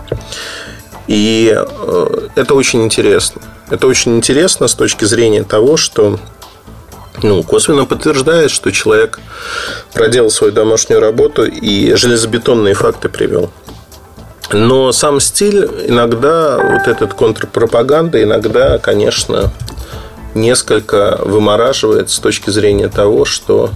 И 1.10 1.52
э, 1.52 2.28
это 2.36 2.54
очень 2.54 2.84
интересно. 2.84 3.42
Это 3.68 3.88
очень 3.88 4.16
интересно 4.16 4.68
с 4.68 4.74
точки 4.74 5.04
зрения 5.06 5.42
того, 5.42 5.76
что 5.76 6.20
ну, 7.20 7.42
косвенно 7.42 7.84
подтверждает, 7.84 8.52
что 8.52 8.70
человек 8.70 9.18
проделал 9.92 10.30
свою 10.30 10.52
домашнюю 10.52 11.00
работу 11.00 11.44
и 11.44 11.94
железобетонные 11.94 12.74
факты 12.74 13.08
привел. 13.08 13.50
Но 14.52 14.92
сам 14.92 15.18
стиль 15.18 15.68
иногда, 15.88 16.58
вот 16.58 16.86
этот 16.86 17.14
контрпропаганда, 17.14 18.22
иногда, 18.22 18.78
конечно, 18.78 19.52
несколько 20.36 21.18
вымораживает 21.24 22.08
с 22.10 22.20
точки 22.20 22.50
зрения 22.50 22.86
того, 22.86 23.24
что 23.24 23.70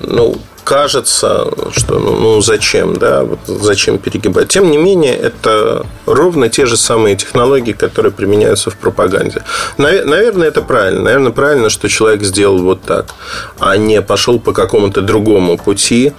ну, 0.00 0.38
кажется, 0.66 1.46
что 1.70 2.00
ну, 2.00 2.16
ну 2.16 2.40
зачем, 2.40 2.96
да, 2.96 3.22
вот 3.22 3.38
зачем 3.46 3.98
перегибать. 3.98 4.48
Тем 4.48 4.68
не 4.70 4.76
менее, 4.76 5.14
это 5.14 5.86
ровно 6.06 6.48
те 6.48 6.66
же 6.66 6.76
самые 6.76 7.14
технологии, 7.14 7.72
которые 7.72 8.10
применяются 8.10 8.70
в 8.70 8.76
пропаганде. 8.76 9.42
Наверное, 9.78 10.48
это 10.48 10.62
правильно. 10.62 11.02
Наверное, 11.02 11.30
правильно, 11.30 11.70
что 11.70 11.88
человек 11.88 12.24
сделал 12.24 12.58
вот 12.58 12.82
так, 12.82 13.14
а 13.60 13.76
не 13.76 14.02
пошел 14.02 14.40
по 14.40 14.52
какому-то 14.52 15.02
другому 15.02 15.56
пути 15.56 16.12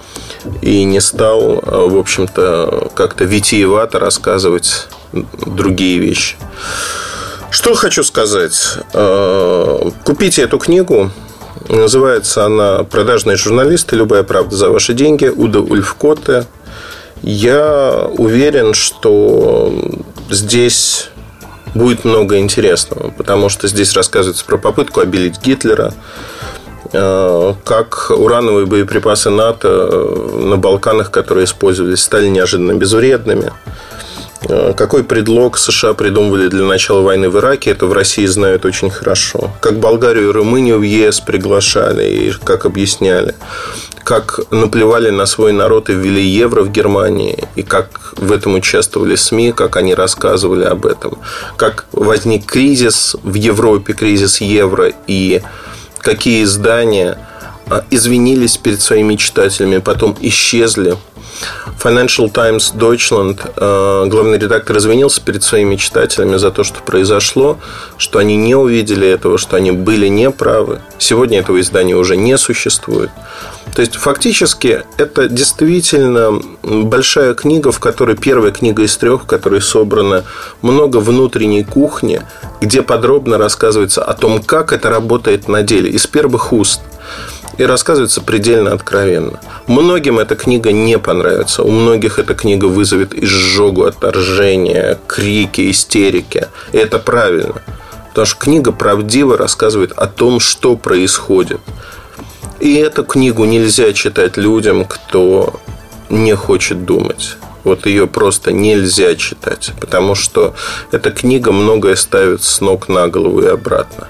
и 0.62 0.84
не 0.84 1.00
стал, 1.00 1.62
в 1.62 1.98
общем-то, 1.98 2.90
как-то 2.94 3.24
витиевато 3.24 3.98
рассказывать 3.98 4.88
другие 5.12 5.98
вещи. 5.98 6.36
Что 7.50 7.74
хочу 7.74 8.02
сказать. 8.02 8.78
Э, 8.94 9.90
купите 10.04 10.42
эту 10.42 10.58
книгу. 10.58 11.10
Называется 11.68 12.46
она 12.46 12.82
«Продажные 12.84 13.36
журналисты. 13.36 13.94
Любая 13.96 14.22
правда 14.22 14.56
за 14.56 14.70
ваши 14.70 14.94
деньги». 14.94 15.26
Уда 15.26 15.60
Ульфкоте. 15.60 16.46
Я 17.22 18.08
уверен, 18.16 18.72
что 18.72 19.72
здесь 20.30 21.10
будет 21.74 22.04
много 22.04 22.38
интересного, 22.38 23.10
потому 23.10 23.50
что 23.50 23.68
здесь 23.68 23.92
рассказывается 23.92 24.44
про 24.46 24.56
попытку 24.56 25.00
обелить 25.00 25.42
Гитлера, 25.42 25.92
э, 26.92 27.54
как 27.64 28.12
урановые 28.16 28.64
боеприпасы 28.64 29.28
НАТО 29.28 29.68
на 30.38 30.56
Балканах, 30.56 31.10
которые 31.10 31.44
использовались, 31.44 32.00
стали 32.00 32.28
неожиданно 32.28 32.72
безвредными– 32.72 33.52
какой 34.76 35.02
предлог 35.04 35.58
США 35.58 35.94
придумывали 35.94 36.48
для 36.48 36.64
начала 36.64 37.00
войны 37.00 37.28
в 37.28 37.36
Ираке, 37.38 37.70
это 37.70 37.86
в 37.86 37.92
России 37.92 38.26
знают 38.26 38.64
очень 38.64 38.90
хорошо. 38.90 39.50
Как 39.60 39.78
Болгарию 39.78 40.28
и 40.28 40.32
Румынию 40.32 40.78
в 40.78 40.82
ЕС 40.82 41.20
приглашали 41.20 42.08
и 42.08 42.32
как 42.44 42.64
объясняли. 42.64 43.34
Как 44.04 44.40
наплевали 44.50 45.10
на 45.10 45.26
свой 45.26 45.52
народ 45.52 45.90
и 45.90 45.94
ввели 45.94 46.22
евро 46.22 46.62
в 46.62 46.70
Германии. 46.70 47.48
И 47.56 47.62
как 47.62 48.14
в 48.16 48.32
этом 48.32 48.54
участвовали 48.54 49.16
СМИ, 49.16 49.52
как 49.52 49.76
они 49.76 49.94
рассказывали 49.94 50.64
об 50.64 50.86
этом. 50.86 51.18
Как 51.56 51.86
возник 51.92 52.46
кризис 52.46 53.16
в 53.22 53.34
Европе, 53.34 53.92
кризис 53.92 54.40
евро. 54.40 54.92
И 55.06 55.42
какие 56.00 56.44
издания 56.44 57.18
извинились 57.90 58.56
перед 58.56 58.80
своими 58.80 59.16
читателями, 59.16 59.78
потом 59.78 60.16
исчезли 60.20 60.96
Financial 61.82 62.30
Times 62.32 62.74
Deutschland, 62.74 63.40
э, 63.56 64.06
главный 64.08 64.38
редактор 64.38 64.78
извинился 64.78 65.20
перед 65.20 65.42
своими 65.42 65.76
читателями 65.76 66.36
за 66.36 66.50
то, 66.50 66.64
что 66.64 66.80
произошло, 66.82 67.58
что 67.96 68.18
они 68.18 68.36
не 68.36 68.54
увидели 68.54 69.06
этого, 69.06 69.38
что 69.38 69.56
они 69.56 69.70
были 69.70 70.08
неправы. 70.08 70.80
Сегодня 70.98 71.38
этого 71.38 71.60
издания 71.60 71.94
уже 71.94 72.16
не 72.16 72.36
существует. 72.36 73.10
То 73.74 73.82
есть, 73.82 73.94
фактически, 73.94 74.82
это 74.96 75.28
действительно 75.28 76.40
большая 76.62 77.34
книга, 77.34 77.70
в 77.70 77.78
которой 77.78 78.16
первая 78.16 78.50
книга 78.50 78.82
из 78.82 78.96
трех, 78.96 79.22
в 79.22 79.26
которой 79.26 79.60
собрано 79.60 80.24
много 80.62 80.96
внутренней 80.96 81.62
кухни, 81.62 82.22
где 82.60 82.82
подробно 82.82 83.38
рассказывается 83.38 84.02
о 84.02 84.14
том, 84.14 84.42
как 84.42 84.72
это 84.72 84.90
работает 84.90 85.46
на 85.46 85.62
деле, 85.62 85.90
из 85.90 86.06
первых 86.08 86.52
уст– 86.52 86.80
и 87.58 87.64
рассказывается 87.64 88.22
предельно 88.22 88.72
откровенно. 88.72 89.40
Многим 89.66 90.18
эта 90.18 90.36
книга 90.36 90.72
не 90.72 90.98
понравится. 90.98 91.62
У 91.62 91.70
многих 91.70 92.18
эта 92.18 92.34
книга 92.34 92.66
вызовет 92.66 93.12
изжогу, 93.12 93.84
отторжение, 93.84 94.98
крики, 95.06 95.70
истерики. 95.70 96.46
И 96.72 96.78
это 96.78 96.98
правильно. 96.98 97.60
Потому 98.08 98.26
что 98.26 98.38
книга 98.38 98.72
правдиво 98.72 99.36
рассказывает 99.36 99.92
о 99.92 100.06
том, 100.06 100.40
что 100.40 100.76
происходит. 100.76 101.60
И 102.60 102.74
эту 102.74 103.04
книгу 103.04 103.44
нельзя 103.44 103.92
читать 103.92 104.36
людям, 104.36 104.84
кто 104.84 105.60
не 106.08 106.34
хочет 106.34 106.84
думать. 106.84 107.36
Вот 107.64 107.86
ее 107.86 108.06
просто 108.06 108.52
нельзя 108.52 109.14
читать, 109.14 109.72
потому 109.80 110.14
что 110.14 110.54
эта 110.90 111.10
книга 111.10 111.52
многое 111.52 111.96
ставит 111.96 112.42
с 112.42 112.60
ног 112.60 112.88
на 112.88 113.08
голову 113.08 113.42
и 113.42 113.46
обратно. 113.46 114.08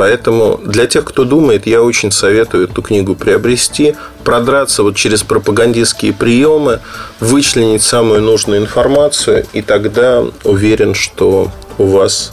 Поэтому 0.00 0.58
для 0.64 0.86
тех, 0.86 1.04
кто 1.04 1.24
думает, 1.24 1.66
я 1.66 1.82
очень 1.82 2.10
советую 2.10 2.64
эту 2.64 2.80
книгу 2.80 3.14
приобрести, 3.14 3.96
продраться 4.24 4.82
вот 4.82 4.96
через 4.96 5.22
пропагандистские 5.22 6.14
приемы, 6.14 6.80
вычленить 7.20 7.82
самую 7.82 8.22
нужную 8.22 8.62
информацию, 8.62 9.44
и 9.52 9.60
тогда 9.60 10.24
уверен, 10.44 10.94
что 10.94 11.52
у 11.76 11.84
вас 11.84 12.32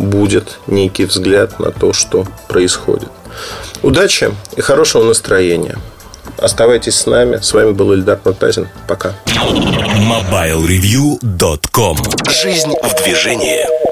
будет 0.00 0.58
некий 0.66 1.04
взгляд 1.04 1.60
на 1.60 1.70
то, 1.70 1.92
что 1.92 2.26
происходит. 2.48 3.10
Удачи 3.84 4.34
и 4.56 4.60
хорошего 4.60 5.04
настроения. 5.04 5.78
Оставайтесь 6.38 6.96
с 6.96 7.06
нами. 7.06 7.36
С 7.36 7.52
вами 7.52 7.70
был 7.70 7.92
Ильдар 7.92 8.18
Муртазин. 8.24 8.66
Пока. 8.88 9.14
MobileReview.com 9.26 11.98
Жизнь 12.28 12.74
в 12.82 13.04
движении. 13.04 13.85